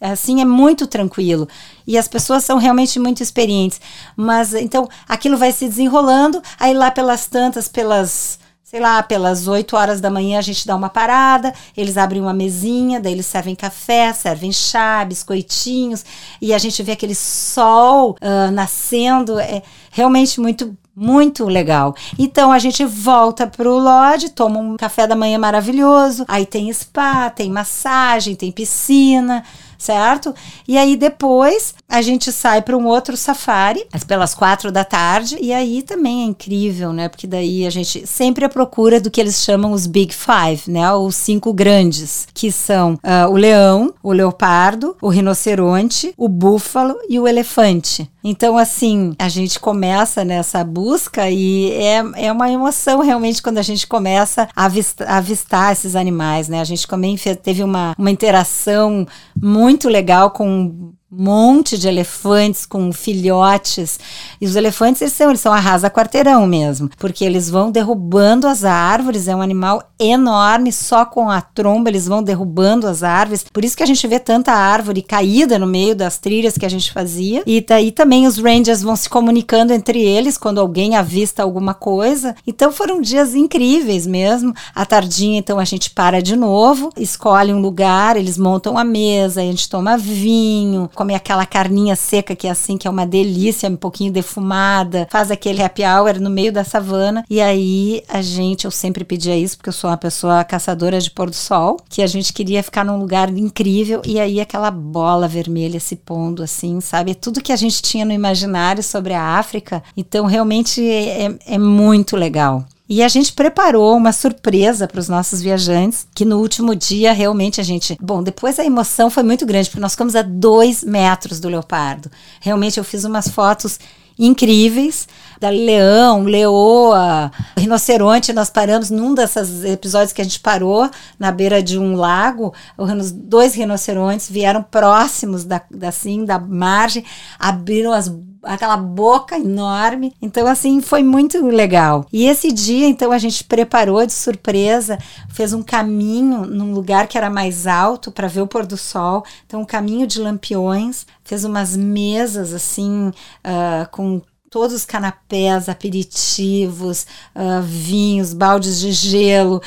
assim 0.02 0.42
é 0.42 0.46
muito 0.46 0.88
tranquilo 0.88 1.48
e 1.86 1.98
as 1.98 2.08
pessoas 2.08 2.44
são 2.44 2.58
realmente 2.58 3.00
muito 3.00 3.22
experientes. 3.22 3.80
Mas 4.16 4.54
então 4.54 4.90
aquilo 5.08 5.38
vai 5.38 5.52
se 5.52 5.68
desenrolando, 5.68 6.42
aí 6.60 6.74
lá 6.74 6.90
pelas 6.90 7.28
tantas, 7.28 7.68
pelas 7.68 8.40
sei 8.70 8.82
lá, 8.82 9.02
pelas 9.02 9.48
8 9.48 9.78
horas 9.78 10.02
da 10.02 10.10
manhã 10.10 10.38
a 10.38 10.42
gente 10.42 10.68
dá 10.68 10.76
uma 10.76 10.90
parada, 10.90 11.54
eles 11.76 11.96
abrem 11.96 12.22
uma 12.22 12.34
mesinha, 12.34 13.00
daí 13.00 13.14
eles 13.14 13.26
servem 13.26 13.56
café, 13.56 14.12
servem 14.12 14.52
chá, 14.52 15.06
biscoitinhos, 15.06 16.04
e 16.42 16.54
a 16.54 16.58
gente 16.58 16.84
vê 16.84 16.92
aquele 16.92 17.16
sol 17.16 18.18
uh, 18.22 18.52
nascendo, 18.52 19.40
é 19.40 19.64
realmente 19.90 20.42
muito 20.42 20.76
muito 20.94 21.46
legal. 21.46 21.96
Então 22.18 22.52
a 22.52 22.58
gente 22.58 22.84
volta 22.84 23.46
pro 23.46 23.78
lodge, 23.78 24.32
toma 24.32 24.60
um 24.60 24.76
café 24.76 25.06
da 25.06 25.16
manhã 25.16 25.38
maravilhoso, 25.38 26.26
aí 26.28 26.46
tem 26.46 26.74
spa, 26.74 27.30
tem 27.30 27.52
massagem, 27.52 28.36
tem 28.36 28.52
piscina, 28.52 29.46
certo? 29.78 30.34
E 30.68 30.78
aí 30.78 30.96
depois 30.96 31.74
a 31.88 32.02
gente 32.02 32.32
sai 32.32 32.62
para 32.62 32.78
um 32.78 32.86
outro 32.86 33.16
safari, 33.16 33.86
pelas 34.08 34.34
quatro 34.34 34.72
da 34.72 34.84
tarde, 34.84 35.38
e 35.40 35.54
aí 35.54 35.82
também 35.82 36.24
é 36.24 36.26
incrível, 36.26 36.92
né? 36.92 37.08
Porque 37.08 37.28
daí 37.28 37.66
a 37.66 37.70
gente 37.70 38.06
sempre 38.06 38.46
à 38.46 38.50
procura 38.50 39.00
do 39.00 39.12
que 39.12 39.22
eles 39.22 39.44
chamam 39.44 39.72
os 39.72 39.86
Big 39.86 40.14
Five, 40.14 40.70
né? 40.70 40.92
Os 40.94 41.16
cinco 41.16 41.54
grandes, 41.54 42.28
que 42.34 42.52
são 42.52 42.94
uh, 42.96 43.30
o 43.32 43.36
leão, 43.36 43.94
o 44.04 44.12
leopardo, 44.12 44.96
o 45.02 45.10
rinoceronte, 45.10 46.14
o 46.18 46.28
búfalo 46.28 46.96
e 47.10 47.20
o 47.20 47.28
elefante. 47.28 48.10
Então, 48.30 48.58
assim, 48.58 49.16
a 49.18 49.30
gente 49.30 49.58
começa 49.58 50.26
nessa 50.26 50.62
busca 50.62 51.30
e 51.30 51.72
é, 51.72 52.26
é 52.26 52.30
uma 52.30 52.52
emoção 52.52 53.00
realmente 53.00 53.42
quando 53.42 53.58
a 53.58 53.62
gente 53.62 53.88
começa 53.88 54.50
a 54.54 54.66
avistar, 54.66 55.08
a 55.08 55.16
avistar 55.16 55.72
esses 55.72 55.96
animais, 55.96 56.50
né? 56.50 56.60
A 56.60 56.66
gente 56.66 56.86
também 56.86 57.16
teve 57.42 57.64
uma, 57.64 57.96
uma 57.98 58.12
interação 58.12 59.08
muito 59.42 59.88
legal 59.88 60.32
com 60.32 60.92
monte 61.10 61.78
de 61.78 61.88
elefantes 61.88 62.66
com 62.66 62.92
filhotes. 62.92 63.98
E 64.42 64.46
os 64.46 64.58
elefantes, 64.58 65.02
eles 65.02 65.14
são, 65.14 65.30
eles 65.30 65.40
são 65.40 65.54
arrasa 65.54 65.90
quarteirão 65.90 66.46
mesmo, 66.46 66.90
porque 66.98 67.24
eles 67.24 67.50
vão 67.50 67.72
derrubando 67.72 68.46
as 68.46 68.66
árvores, 68.66 69.28
é 69.28 69.36
um 69.36 69.42
animal 69.42 69.82
enorme, 69.98 70.72
só 70.72 71.06
com 71.06 71.30
a 71.30 71.40
tromba 71.40 71.90
eles 71.90 72.08
vão 72.08 72.22
derrubando 72.22 72.88
as 72.88 73.04
árvores. 73.04 73.46
Por 73.52 73.64
isso 73.64 73.78
que 73.78 73.84
a 73.84 73.86
gente 73.86 74.06
vê 74.06 74.20
tanta 74.20 74.52
árvore 74.52 75.02
caída 75.02 75.58
no 75.58 75.66
meio 75.66 75.96
das 75.96 76.18
trilhas 76.18 76.58
que 76.58 76.66
a 76.66 76.70
gente 76.70 76.92
fazia. 76.92 77.42
E 77.46 77.62
daí 77.62 77.92
também 77.92 78.28
os 78.28 78.38
rangers 78.38 78.82
vão 78.82 78.96
se 78.96 79.10
comunicando 79.10 79.72
entre 79.72 80.02
eles 80.02 80.38
quando 80.38 80.60
alguém 80.60 80.96
avista 80.96 81.42
alguma 81.42 81.74
coisa. 81.74 82.36
Então 82.46 82.72
foram 82.72 83.02
dias 83.02 83.34
incríveis 83.34 84.06
mesmo. 84.06 84.54
À 84.76 84.86
tardinha, 84.86 85.40
então 85.40 85.58
a 85.58 85.66
gente 85.66 85.90
para 85.90 86.22
de 86.22 86.36
novo, 86.36 86.90
escolhe 86.98 87.54
um 87.54 87.62
lugar, 87.62 88.18
eles 88.18 88.38
montam 88.38 88.78
a 88.78 88.84
mesa, 88.84 89.42
a 89.42 89.44
gente 89.44 89.70
toma 89.70 89.98
vinho, 89.98 90.90
come 90.98 91.14
aquela 91.14 91.46
carninha 91.46 91.96
seca 91.96 92.36
que 92.36 92.48
é 92.48 92.50
assim, 92.50 92.76
que 92.76 92.88
é 92.88 92.92
uma 92.92 93.06
delícia, 93.06 93.70
um 93.70 93.76
pouquinho 93.76 94.12
defumada, 94.12 95.08
faz 95.12 95.30
aquele 95.30 95.62
happy 95.62 95.84
hour 95.84 96.20
no 96.20 96.30
meio 96.30 96.52
da 96.52 96.64
savana. 96.64 97.24
E 97.30 97.40
aí 97.40 98.04
a 98.10 98.20
gente, 98.20 98.66
eu 98.66 98.72
sempre 98.72 99.06
pedia 99.06 99.38
isso, 99.38 99.56
porque 99.58 99.70
eu 99.70 99.74
sou 99.74 99.92
uma 99.92 99.98
pessoa 99.98 100.44
caçadora 100.44 101.00
de 101.00 101.12
pôr 101.12 101.30
do 101.30 101.36
sol, 101.36 101.78
que 101.88 102.02
a 102.02 102.08
gente 102.08 102.34
queria 102.34 102.64
ficar 102.64 102.84
num 102.84 102.98
lugar 102.98 103.30
incrível 103.30 104.02
e 104.04 104.20
aí 104.20 104.42
aquela 104.42 104.72
bola 104.72 105.28
vermelha 105.28 105.80
se 105.80 105.96
pondo 105.96 106.42
assim, 106.42 106.82
sabe? 106.82 107.12
É 107.12 107.14
tudo 107.14 107.44
que 107.44 107.52
a 107.52 107.56
gente 107.56 107.80
tinha 107.82 108.04
no 108.04 108.12
imaginário 108.12 108.82
sobre 108.82 109.14
a 109.14 109.38
África. 109.38 109.84
Então 109.96 110.26
realmente 110.26 110.82
é, 110.84 111.38
é 111.46 111.58
muito 111.60 112.18
legal. 112.18 112.66
E 112.90 113.04
a 113.04 113.08
gente 113.08 113.34
preparou 113.34 113.98
uma 113.98 114.14
surpresa 114.14 114.88
para 114.88 115.00
os 115.00 115.10
nossos 115.10 115.42
viajantes, 115.42 116.08
que 116.16 116.24
no 116.24 116.40
último 116.40 116.74
dia 116.74 117.12
realmente 117.12 117.60
a 117.60 117.64
gente. 117.64 117.98
Bom, 118.02 118.24
depois 118.24 118.58
a 118.60 118.66
emoção 118.66 119.10
foi 119.10 119.24
muito 119.24 119.46
grande, 119.46 119.70
porque 119.70 119.82
nós 119.82 119.92
ficamos 119.92 120.16
a 120.16 120.22
dois 120.22 120.84
metros 120.84 121.40
do 121.40 121.50
leopardo. 121.50 122.10
Realmente 122.40 122.78
eu 122.78 122.84
fiz 122.84 123.04
umas 123.04 123.28
fotos 123.28 123.78
incríveis 124.20 125.08
da 125.40 125.50
leão, 125.50 126.24
leoa, 126.24 127.32
rinoceronte. 127.56 128.34
Nós 128.34 128.50
paramos 128.50 128.90
num 128.90 129.14
desses 129.14 129.64
episódios 129.64 130.12
que 130.12 130.22
a 130.22 130.24
gente 130.24 130.40
parou 130.40 130.90
na 131.20 131.32
beira 131.32 131.62
de 131.62 131.78
um 131.78 131.96
lago. 131.96 132.54
Os 132.78 133.12
dois 133.12 133.54
rinocerontes 133.54 134.30
vieram 134.30 134.64
próximos 134.64 135.44
da, 135.44 135.62
da, 135.70 135.90
assim, 135.90 136.26
da 136.26 136.40
margem, 136.40 137.06
abriram 137.38 137.94
as 137.94 138.12
aquela 138.48 138.78
boca 138.78 139.38
enorme. 139.38 140.14
Então, 140.22 140.48
assim, 140.48 140.82
foi 140.82 141.04
muito 141.04 141.46
legal. 141.46 142.06
E 142.12 142.26
esse 142.26 142.52
dia, 142.52 142.88
então, 142.88 143.12
a 143.12 143.18
gente 143.18 143.44
preparou 143.44 144.06
de 144.06 144.14
surpresa, 144.14 144.98
fez 145.30 145.54
um 145.54 145.62
caminho 145.62 146.46
num 146.46 146.74
lugar 146.74 147.08
que 147.08 147.18
era 147.18 147.30
mais 147.30 147.68
alto 147.68 148.12
para 148.12 148.28
ver 148.28 148.42
o 148.42 148.48
pôr 148.48 148.66
do 148.66 148.78
sol. 148.78 149.24
Então, 149.46 149.62
um 149.62 149.66
caminho 149.66 150.08
de 150.08 150.20
lampiões, 150.20 151.06
fez 151.24 151.44
umas 151.44 151.76
mesas, 151.76 152.54
assim, 152.54 153.10
uh, 153.10 153.90
com 153.92 154.22
todos 154.50 154.74
os 154.74 154.86
canapés, 154.86 155.68
aperitivos, 155.68 157.06
uh, 157.36 157.62
vinhos, 157.62 158.34
baldes 158.34 158.80
de 158.80 158.92
gelo. 158.92 159.62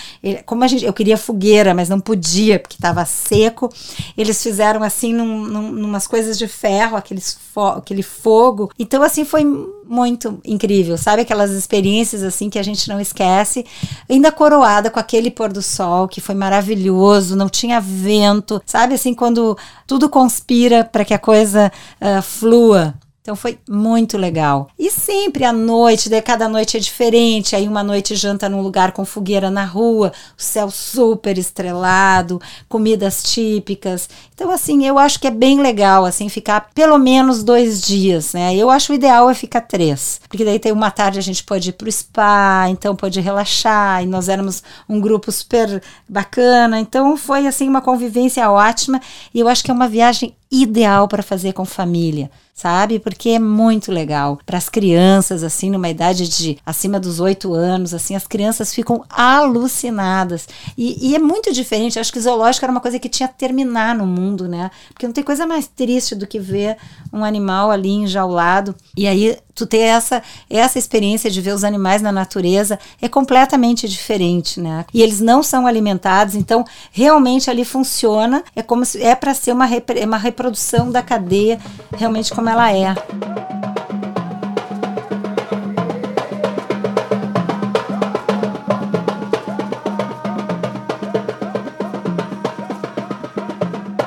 Como 0.46 0.64
a 0.64 0.66
gente, 0.66 0.84
eu 0.84 0.92
queria 0.92 1.18
fogueira, 1.18 1.74
mas 1.74 1.88
não 1.88 2.00
podia 2.00 2.58
porque 2.58 2.76
estava 2.76 3.04
seco. 3.04 3.70
Eles 4.16 4.42
fizeram 4.42 4.82
assim 4.82 5.12
num, 5.12 5.44
num, 5.44 5.72
numas 5.72 6.06
coisas 6.06 6.38
de 6.38 6.48
ferro, 6.48 6.96
aqueles 6.96 7.36
fo 7.52 7.60
aquele 7.60 8.02
fogo. 8.02 8.70
Então 8.78 9.02
assim 9.02 9.24
foi 9.24 9.44
muito 9.86 10.40
incrível, 10.44 10.96
sabe 10.96 11.22
aquelas 11.22 11.50
experiências 11.50 12.22
assim 12.22 12.48
que 12.48 12.58
a 12.58 12.62
gente 12.62 12.88
não 12.88 13.00
esquece. 13.00 13.66
Ainda 14.08 14.32
coroada 14.32 14.90
com 14.90 14.98
aquele 14.98 15.30
pôr 15.30 15.52
do 15.52 15.60
sol 15.60 16.08
que 16.08 16.20
foi 16.20 16.34
maravilhoso, 16.34 17.36
não 17.36 17.48
tinha 17.48 17.80
vento, 17.80 18.62
sabe 18.64 18.94
assim 18.94 19.12
quando 19.12 19.58
tudo 19.86 20.08
conspira 20.08 20.84
para 20.84 21.04
que 21.04 21.12
a 21.12 21.18
coisa 21.18 21.70
uh, 22.00 22.22
flua. 22.22 22.94
Então 23.30 23.36
foi 23.36 23.60
muito 23.68 24.18
legal. 24.18 24.66
E 24.76 24.90
sempre 24.90 25.44
à 25.44 25.52
noite, 25.52 26.08
daí 26.08 26.20
cada 26.20 26.48
noite 26.48 26.76
é 26.76 26.80
diferente. 26.80 27.54
Aí 27.54 27.68
uma 27.68 27.84
noite 27.84 28.16
janta 28.16 28.48
num 28.48 28.60
lugar 28.60 28.90
com 28.90 29.04
fogueira 29.04 29.48
na 29.48 29.64
rua, 29.64 30.12
o 30.36 30.42
céu 30.42 30.68
super 30.68 31.38
estrelado, 31.38 32.42
comidas 32.68 33.22
típicas. 33.22 34.10
Então 34.34 34.50
assim, 34.50 34.84
eu 34.84 34.98
acho 34.98 35.20
que 35.20 35.28
é 35.28 35.30
bem 35.30 35.60
legal 35.62 36.04
assim 36.04 36.28
ficar 36.28 36.70
pelo 36.74 36.98
menos 36.98 37.44
dois 37.44 37.80
dias, 37.80 38.32
né? 38.32 38.52
Eu 38.56 38.68
acho 38.68 38.90
o 38.90 38.96
ideal 38.96 39.30
é 39.30 39.34
ficar 39.34 39.60
três, 39.60 40.20
porque 40.28 40.44
daí 40.44 40.58
tem 40.58 40.72
uma 40.72 40.90
tarde 40.90 41.20
a 41.20 41.22
gente 41.22 41.44
pode 41.44 41.70
ir 41.70 41.74
pro 41.74 41.92
spa, 41.92 42.66
então 42.68 42.96
pode 42.96 43.20
relaxar. 43.20 44.02
E 44.02 44.06
nós 44.06 44.28
éramos 44.28 44.60
um 44.88 45.00
grupo 45.00 45.30
super 45.30 45.80
bacana, 46.08 46.80
então 46.80 47.16
foi 47.16 47.46
assim 47.46 47.68
uma 47.68 47.80
convivência 47.80 48.50
ótima. 48.50 49.00
E 49.32 49.38
eu 49.38 49.46
acho 49.46 49.62
que 49.62 49.70
é 49.70 49.74
uma 49.74 49.88
viagem 49.88 50.34
ideal 50.50 51.06
para 51.06 51.22
fazer 51.22 51.52
com 51.52 51.64
família 51.64 52.30
sabe? 52.60 52.98
Porque 52.98 53.30
é 53.30 53.38
muito 53.38 53.90
legal. 53.90 54.38
Para 54.44 54.58
as 54.58 54.68
crianças, 54.68 55.42
assim, 55.42 55.70
numa 55.70 55.88
idade 55.88 56.28
de 56.28 56.58
acima 56.64 57.00
dos 57.00 57.18
oito 57.18 57.54
anos, 57.54 57.94
assim, 57.94 58.14
as 58.14 58.26
crianças 58.26 58.74
ficam 58.74 59.02
alucinadas. 59.08 60.46
E, 60.76 61.08
e, 61.08 61.14
é 61.14 61.18
muito 61.18 61.52
diferente. 61.54 61.98
Acho 61.98 62.12
que 62.12 62.18
o 62.18 62.22
zoológico 62.22 62.64
era 62.64 62.72
uma 62.72 62.80
coisa 62.80 62.98
que 62.98 63.08
tinha 63.08 63.28
que 63.28 63.38
terminar 63.38 63.94
no 63.94 64.06
mundo, 64.06 64.46
né? 64.46 64.70
Porque 64.92 65.06
não 65.06 65.14
tem 65.14 65.24
coisa 65.24 65.46
mais 65.46 65.66
triste 65.68 66.14
do 66.14 66.26
que 66.26 66.38
ver 66.38 66.76
um 67.10 67.24
animal 67.24 67.70
ali 67.70 67.90
enjaulado. 67.90 68.74
E 68.94 69.06
aí 69.06 69.38
tu 69.54 69.66
ter 69.66 69.78
essa, 69.78 70.22
essa 70.48 70.78
experiência 70.78 71.30
de 71.30 71.40
ver 71.40 71.54
os 71.54 71.64
animais 71.64 72.00
na 72.00 72.10
natureza 72.12 72.78
é 73.00 73.08
completamente 73.08 73.88
diferente, 73.88 74.60
né? 74.60 74.84
E 74.92 75.02
eles 75.02 75.20
não 75.20 75.42
são 75.42 75.66
alimentados, 75.66 76.34
então 76.34 76.64
realmente 76.90 77.50
ali 77.50 77.64
funciona, 77.64 78.42
é 78.56 78.62
como 78.62 78.84
se, 78.84 79.02
é 79.02 79.14
para 79.14 79.34
ser 79.34 79.52
uma, 79.52 79.66
uma 80.04 80.16
reprodução 80.40 80.90
da 80.90 81.02
cadeia 81.02 81.58
realmente 81.94 82.32
como 82.32 82.48
ela 82.48 82.72
é. 82.72 82.94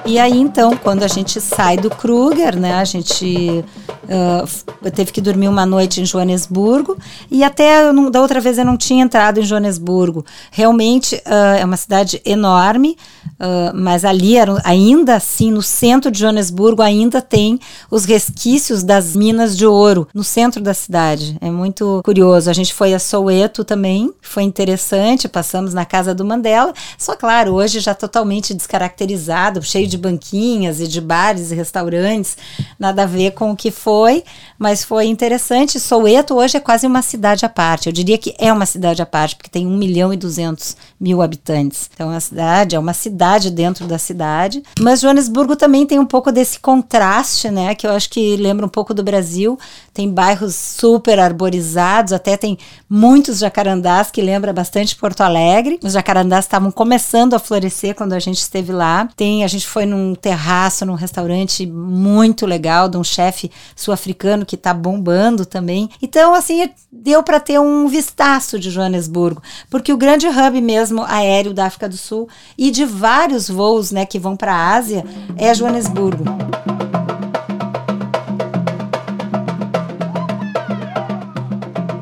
E 0.06 0.20
aí, 0.20 0.40
então, 0.40 0.76
quando 0.76 1.04
a 1.04 1.08
gente 1.08 1.40
sai 1.40 1.78
do 1.78 1.90
Kruger, 1.90 2.60
né, 2.60 2.76
a 2.76 2.86
gente 2.86 3.66
uh, 4.04 4.92
teve 4.92 5.12
que 5.12 5.22
dormir 5.22 5.48
uma 5.48 5.66
noite 5.66 6.02
em 6.02 6.06
Joanesburgo 6.06 6.98
e 7.32 7.44
até 7.44 7.92
não, 7.92 8.12
da 8.12 8.22
outra 8.22 8.40
vez 8.40 8.58
eu 8.58 8.66
não 8.66 8.78
tinha 8.78 9.04
entrado 9.04 9.40
em 9.40 9.44
Joanesburgo. 9.44 10.26
Realmente 10.52 11.16
uh, 11.16 11.58
é 11.60 11.66
uma 11.66 11.78
cidade 11.78 12.22
enorme, 12.26 12.98
uh, 13.40 13.76
mas 13.76 14.06
ali 14.06 14.38
era, 14.38 14.62
ainda 14.64 15.16
assim 15.16 15.52
no 15.52 15.62
centro 15.62 16.12
de 16.12 16.20
Joanesburgo 16.20 16.82
ainda 16.82 17.22
tem 17.22 17.60
os 17.90 18.06
resquícios 18.06 18.84
das 18.84 19.16
minas 19.16 19.58
de 19.58 19.66
ouro 19.66 20.08
no 20.14 20.24
centro 20.24 20.62
da 20.62 20.74
cidade. 20.74 21.38
É 21.42 21.50
muito 21.50 22.02
curioso. 22.04 22.50
A 22.50 22.54
gente 22.54 22.74
foi 22.74 22.94
a 22.94 23.00
Soweto 23.00 23.64
também, 23.64 24.14
foi 24.22 24.44
interessante. 24.44 25.28
Passamos 25.28 25.74
na 25.74 25.86
casa 25.86 26.14
do 26.14 26.26
Mandela. 26.26 26.74
Só 26.98 27.16
claro, 27.16 27.54
hoje 27.54 27.80
já 27.80 27.94
totalmente 27.94 28.54
descaracterizado, 28.54 29.62
cheio 29.62 29.88
de 29.88 29.98
banquinhas 29.98 30.80
e 30.80 30.88
de 30.88 31.00
bares 31.00 31.52
e 31.52 31.56
restaurantes, 31.56 32.38
nada 32.80 33.04
a 33.04 33.06
ver 33.06 33.32
com 33.32 33.52
o 33.52 33.56
que 33.56 33.72
foi 33.72 33.94
foi, 34.04 34.24
mas 34.58 34.84
foi 34.84 35.06
interessante. 35.06 35.80
Soweto 35.80 36.36
hoje 36.36 36.58
é 36.58 36.60
quase 36.60 36.86
uma 36.86 37.02
cidade 37.02 37.46
à 37.46 37.50
parte. 37.50 37.88
Eu 37.88 37.94
diria 37.94 38.18
que 38.18 38.34
é 38.38 38.52
uma 38.52 38.66
cidade 38.66 39.02
à 39.02 39.06
parte, 39.06 39.36
porque 39.36 39.50
tem 39.50 39.68
1 39.68 39.78
milhão 39.78 40.14
e 40.14 40.18
200 40.18 40.76
mil 41.00 41.22
habitantes. 41.22 41.90
Então, 41.94 42.10
a 42.10 42.20
cidade 42.20 42.76
é 42.76 42.80
uma 42.80 42.94
cidade 42.94 43.23
dentro 43.52 43.88
da 43.88 43.98
cidade. 43.98 44.62
Mas 44.80 45.02
Joanesburgo 45.02 45.56
também 45.56 45.86
tem 45.86 46.00
um 46.00 46.06
pouco 46.06 46.32
desse 46.32 46.60
contraste, 46.60 47.50
né? 47.50 47.74
Que 47.76 47.88
eu 47.88 47.92
acho 47.92 48.10
que 48.10 48.36
lembra 48.38 48.66
um 48.66 48.70
pouco 48.70 48.94
do 48.94 49.04
Brasil. 49.04 49.58
Tem 49.94 50.10
bairros 50.10 50.56
super 50.56 51.20
arborizados, 51.20 52.14
até 52.14 52.36
tem 52.36 52.58
muitos 52.90 53.40
jacarandás 53.40 54.10
que 54.10 54.22
lembra 54.22 54.52
bastante 54.52 54.96
Porto 54.96 55.22
Alegre. 55.22 55.80
Os 55.84 55.94
jacarandás 55.94 56.46
estavam 56.46 56.72
começando 56.72 57.36
a 57.36 57.40
florescer 57.40 57.94
quando 57.94 58.14
a 58.14 58.20
gente 58.20 58.40
esteve 58.40 58.72
lá. 58.72 59.08
Tem, 59.16 59.44
a 59.44 59.48
gente 59.48 59.68
foi 59.68 59.86
num 59.86 60.16
terraço, 60.16 60.86
num 60.86 60.96
restaurante 60.96 61.66
muito 61.66 62.46
legal, 62.46 62.90
de 62.90 62.98
um 62.98 63.04
chefe 63.04 63.52
sul-africano 63.76 64.46
que 64.46 64.56
está 64.56 64.74
bombando 64.74 65.46
também. 65.46 65.90
Então, 66.02 66.34
assim, 66.34 66.70
deu 66.92 67.22
para 67.22 67.40
ter 67.40 67.60
um 67.60 67.88
vistaço 67.88 68.58
de 68.58 68.72
Joanesburgo, 68.72 69.42
porque 69.70 69.94
o 69.94 69.98
grande 69.98 70.28
hub 70.28 70.62
mesmo 70.62 71.04
aéreo 71.04 71.54
da 71.54 71.66
África 71.66 71.88
do 71.88 71.98
Sul 71.98 72.28
e 72.58 72.72
de 72.72 72.86
vários 72.86 73.50
voos, 73.50 73.92
né, 73.92 74.06
que 74.06 74.20
vão 74.20 74.36
para 74.36 74.54
a 74.54 74.76
Ásia 74.76 75.06
é 75.38 75.54
Joanesburgo. 75.54 76.24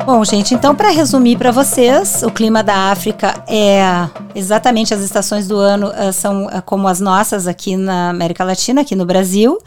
Bom, 0.06 0.26
gente, 0.26 0.54
então 0.56 0.74
para 0.76 0.90
resumir 0.90 1.38
para 1.38 1.52
vocês, 1.52 2.24
o 2.24 2.32
clima 2.32 2.64
da 2.64 2.92
África 2.92 3.44
é 3.48 3.82
exatamente 4.34 4.94
as 4.94 5.02
estações 5.02 5.48
do 5.48 5.56
ano 5.58 5.88
uh, 5.90 6.12
são 6.12 6.48
uh, 6.48 6.62
como 6.66 6.88
as 6.88 7.00
nossas 7.00 7.48
aqui 7.48 7.78
na 7.78 8.10
América 8.10 8.44
Latina, 8.44 8.82
aqui 8.82 8.96
no 8.96 9.06
Brasil. 9.06 9.60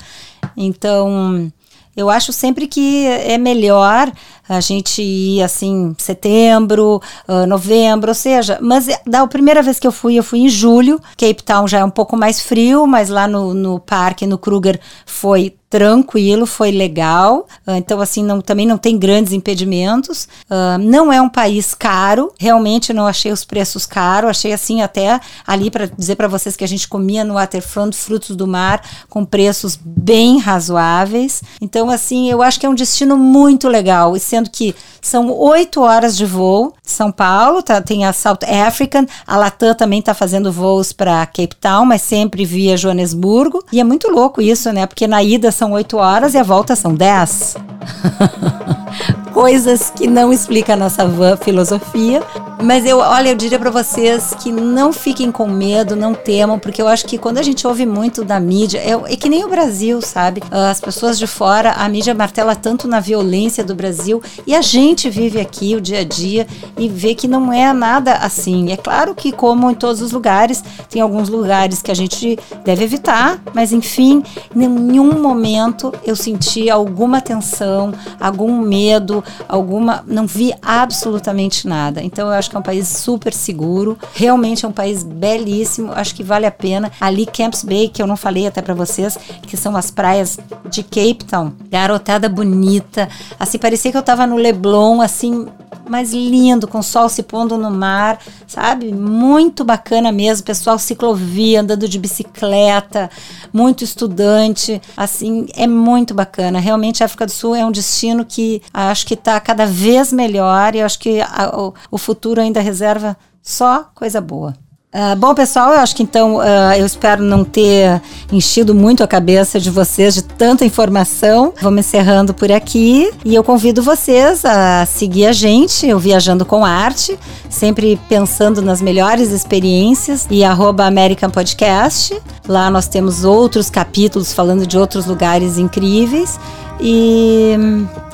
Então, 0.57 1.51
Eu 1.97 2.11
acho 2.11 2.33
sempre 2.33 2.67
que 2.67 3.07
é 3.07 3.39
melhor 3.39 4.11
a 4.49 4.61
gente 4.61 5.03
ir 5.03 5.43
assim, 5.43 5.95
setembro, 5.99 7.01
uh, 7.29 7.47
novembro, 7.47 8.11
ou 8.11 8.15
seja, 8.15 8.59
mas 8.61 8.87
da 9.07 9.27
primeira 9.27 9.63
vez 9.63 9.79
que 9.79 9.87
eu 9.87 9.93
fui, 9.93 10.15
eu 10.17 10.25
fui 10.25 10.41
em 10.41 10.49
julho. 10.49 11.01
Cape 11.17 11.43
Town 11.43 11.67
já 11.67 11.79
é 11.79 11.85
um 11.85 11.91
pouco 11.91 12.17
mais 12.17 12.41
frio, 12.41 12.87
mas 12.87 13.09
lá 13.09 13.27
no, 13.27 13.55
no 13.55 13.79
parque, 13.79 14.27
no 14.27 14.39
Kruger, 14.39 14.81
foi 15.07 15.55
tranquilo, 15.75 16.47
foi 16.47 16.71
legal. 16.71 17.49
Uh, 17.67 17.73
então, 17.73 18.01
assim, 18.01 18.23
não, 18.23 18.41
também 18.41 18.65
não 18.65 18.79
tem 18.79 18.97
grandes 18.97 19.33
impedimentos. 19.33 20.29
Uh, 20.49 20.79
não 20.79 21.13
é 21.13 21.21
um 21.21 21.29
país 21.29 21.75
caro, 21.75 22.33
realmente 22.39 22.93
não 22.93 23.09
achei 23.09 23.33
os 23.33 23.45
preços 23.45 23.85
caros. 23.85 24.31
Achei, 24.31 24.53
assim, 24.53 24.83
até 24.83 25.21
ali 25.45 25.73
para 25.73 25.87
dizer 25.87 26.15
para 26.15 26.29
vocês 26.29 26.55
que 26.55 26.63
a 26.63 26.69
gente 26.69 26.87
comia 26.87 27.25
no 27.25 27.35
waterfront 27.35 27.97
frutos 27.97 28.37
do 28.37 28.47
mar 28.47 28.83
com 29.09 29.25
preços 29.25 29.77
bem 29.85 30.39
razoáveis. 30.39 31.43
Então, 31.61 31.91
assim, 31.91 32.31
eu 32.31 32.41
acho 32.41 32.61
que 32.61 32.67
é 32.67 32.69
um 32.69 32.75
destino 32.75 33.17
muito 33.17 33.69
legal. 33.69 34.17
E 34.17 34.21
sendo 34.35 34.51
que 34.51 34.75
são 35.01 35.31
oito 35.31 35.81
horas 35.81 36.17
de 36.17 36.27
voo. 36.27 36.75
São 36.83 37.13
Paulo, 37.13 37.63
tá, 37.63 37.81
tem 37.81 38.05
a 38.05 38.13
South 38.13 38.41
African, 38.67 39.07
a 39.27 39.37
Latam 39.37 39.75
também 39.75 40.01
está 40.01 40.13
fazendo 40.13 40.51
voos 40.51 40.93
para 40.93 41.25
Cape 41.27 41.55
Town, 41.61 41.87
mas 41.87 42.03
sempre 42.03 42.45
via 42.45 42.77
Joanesburgo. 42.77 43.65
E 43.73 43.81
é 43.81 43.85
muito 43.85 44.11
louco 44.11 44.43
isso, 44.43 44.73
né? 44.73 44.87
Porque 44.87 45.07
na 45.07 45.23
ida 45.23 45.53
são 45.53 45.73
oito 45.73 45.99
horas 45.99 46.35
e 46.35 46.39
a 46.39 46.43
volta 46.43 46.75
são 46.75 46.95
dez. 46.95 47.57
Coisas 49.33 49.91
que 49.91 50.07
não 50.07 50.33
explica 50.33 50.75
a 50.75 50.77
nossa 50.77 51.07
van 51.07 51.37
filosofia. 51.37 52.23
Mas 52.63 52.87
eu, 52.87 52.99
olha, 52.99 53.31
eu 53.31 53.35
diria 53.35 53.59
para 53.59 53.71
vocês 53.71 54.33
que 54.41 54.51
não 54.51 54.93
fiquem 54.93 55.31
com 55.31 55.47
medo, 55.47 55.97
não 55.97 56.15
temam, 56.15 56.59
porque 56.59 56.81
eu 56.81 56.89
acho 56.89 57.05
que 57.05 57.19
quando 57.19 57.39
a 57.39 57.43
gente 57.43 57.67
ouve 57.67 57.85
muito 57.85 58.25
da 58.25 58.39
mídia, 58.39 58.79
é, 58.79 59.13
é 59.13 59.17
que 59.17 59.29
nem 59.29 59.45
o 59.45 59.49
Brasil, 59.49 60.01
sabe? 60.01 60.43
As 60.51 60.81
pessoas 60.81 61.19
de 61.19 61.27
fora, 61.27 61.73
a 61.73 61.89
mídia 61.89 62.15
martela 62.15 62.55
tanto 62.55 62.87
na 62.87 63.01
violência 63.01 63.65
do 63.65 63.75
Brasil 63.75 64.23
e 64.47 64.55
a 64.55 64.63
gente 64.63 65.09
vive 65.11 65.41
aqui 65.41 65.75
o 65.75 65.81
dia 65.81 66.01
a 66.01 66.05
dia 66.05 66.47
e 66.79 66.89
vê 66.89 67.15
que 67.15 67.29
não 67.29 67.53
é 67.53 67.73
nada 67.73 68.15
assim. 68.15 68.73
É 68.73 68.77
claro 68.77 69.15
que, 69.15 69.33
como 69.33 69.71
em 69.71 69.75
todos 69.75 70.01
os 70.01 70.13
lugares, 70.13 70.63
tem 70.89 71.01
alguns 71.01 71.29
lugares 71.29 71.83
que 71.83 71.91
a 71.91 71.95
gente 71.95 72.39
deve 72.65 72.85
evitar, 72.85 73.41
mas 73.53 73.73
enfim, 73.73 74.23
em 74.55 74.69
nenhum 74.69 75.21
momento 75.21 75.93
eu 76.05 76.17
senti 76.17 76.71
alguma 76.71 77.21
tensão, 77.21 77.93
algum 78.21 78.61
medo, 78.61 79.23
alguma. 79.49 80.05
Não 80.07 80.27
vi 80.27 80.53
absolutamente 80.63 81.67
nada. 81.67 82.03
Então 82.03 82.29
eu 82.29 82.35
acho 82.35 82.51
que 82.51 82.57
é 82.57 82.59
um 82.59 82.63
país 82.63 82.89
super 82.89 83.33
seguro, 83.33 83.99
realmente 84.15 84.65
é 84.65 84.69
um 84.69 84.73
país 84.73 85.03
belíssimo, 85.03 85.93
acho 85.93 86.15
que 86.15 86.23
vale 86.23 86.47
a 86.47 86.51
pena. 86.51 86.91
Ali, 87.01 87.27
Camps 87.27 87.65
Bay, 87.65 87.89
que 87.89 88.03
eu 88.03 88.07
não 88.07 88.17
falei 88.17 88.47
até 88.47 88.63
para 88.63 88.75
vocês, 88.75 89.19
que 89.43 89.57
são 89.57 89.77
as 89.77 89.91
praias 89.91 90.39
de 90.71 90.83
Cape 90.83 91.25
Town, 91.25 91.53
garotada 91.71 92.29
bonita, 92.29 93.09
assim, 93.39 93.59
parecia 93.59 93.91
que 93.91 93.97
eu 93.97 94.03
tava 94.03 94.14
no 94.27 94.37
Leblon, 94.37 95.01
assim, 95.01 95.47
mas 95.89 96.13
lindo, 96.13 96.67
com 96.69 96.79
o 96.79 96.83
sol 96.83 97.09
se 97.09 97.23
pondo 97.23 97.59
no 97.59 97.71
mar, 97.71 98.19
sabe? 98.47 98.93
Muito 98.93 99.65
bacana 99.65 100.11
mesmo, 100.13 100.47
pessoal 100.47 100.79
ciclovia, 100.79 101.61
andando 101.61 101.89
de 101.89 101.99
bicicleta, 101.99 103.11
muito 103.53 103.85
estudante, 103.85 104.81
assim, 104.97 105.47
é 105.55 105.67
muito 105.67 106.15
bacana. 106.15 106.59
Realmente 106.59 107.03
a 107.03 107.07
África 107.07 107.27
do 107.27 107.33
Sul 107.33 107.55
é 107.55 107.65
um 107.65 107.73
destino 107.73 108.25
que 108.25 108.63
acho 108.73 109.07
que 109.07 109.15
está 109.15 109.39
cada 109.41 109.67
vez 109.67 110.13
melhor 110.13 110.75
e 110.75 110.83
acho 110.83 110.99
que 110.99 111.21
a, 111.21 111.51
o, 111.55 111.75
o 111.91 111.99
futuro 111.99 112.41
ainda 112.41 112.61
reserva 112.61 113.17
só 113.43 113.91
coisa 113.95 114.21
boa. 114.21 114.55
Uh, 114.95 115.17
bom, 115.17 115.35
pessoal, 115.35 115.73
eu 115.73 115.81
acho 115.81 115.97
que 115.97 116.05
então 116.05 116.37
uh, 116.37 116.73
eu 116.79 116.87
espero 116.87 117.21
não 117.21 117.45
ter 117.45 118.01
enchido 118.31 118.73
muito 118.73 119.03
a 119.03 119.09
cabeça 119.09 119.59
de 119.59 119.69
vocês 119.69 120.15
de 120.15 120.23
tanta 120.23 120.65
informação. 120.65 121.53
Vamos 121.61 121.81
encerrando 121.81 122.33
por 122.33 122.53
aqui 122.53 123.11
e 123.25 123.35
eu 123.35 123.43
convido 123.43 123.83
vocês 123.83 124.45
a 124.45 124.87
seguir 124.87 125.27
a 125.27 125.33
gente, 125.33 125.93
o 125.93 125.99
Viajando 125.99 126.47
com 126.47 126.65
Arte, 126.65 127.19
sempre 127.51 127.99
pensando 128.09 128.63
nas 128.63 128.81
melhores 128.81 129.33
experiências 129.33 130.29
e 130.31 130.45
American 130.45 131.29
Podcast. 131.29 132.17
Lá 132.47 132.71
nós 132.71 132.87
temos 132.87 133.25
outros 133.25 133.69
capítulos 133.69 134.33
falando 134.33 134.65
de 134.65 134.79
outros 134.79 135.07
lugares 135.07 135.59
incríveis. 135.59 136.39
E, 136.81 137.57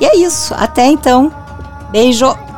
e 0.01 0.05
é 0.07 0.17
isso. 0.17 0.55
Até 0.55 0.87
então. 0.87 1.31
Beijo! 1.93 2.50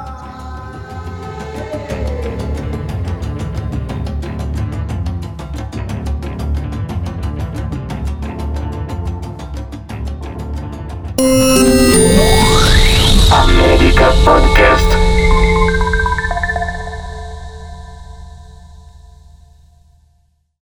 América 11.22 11.61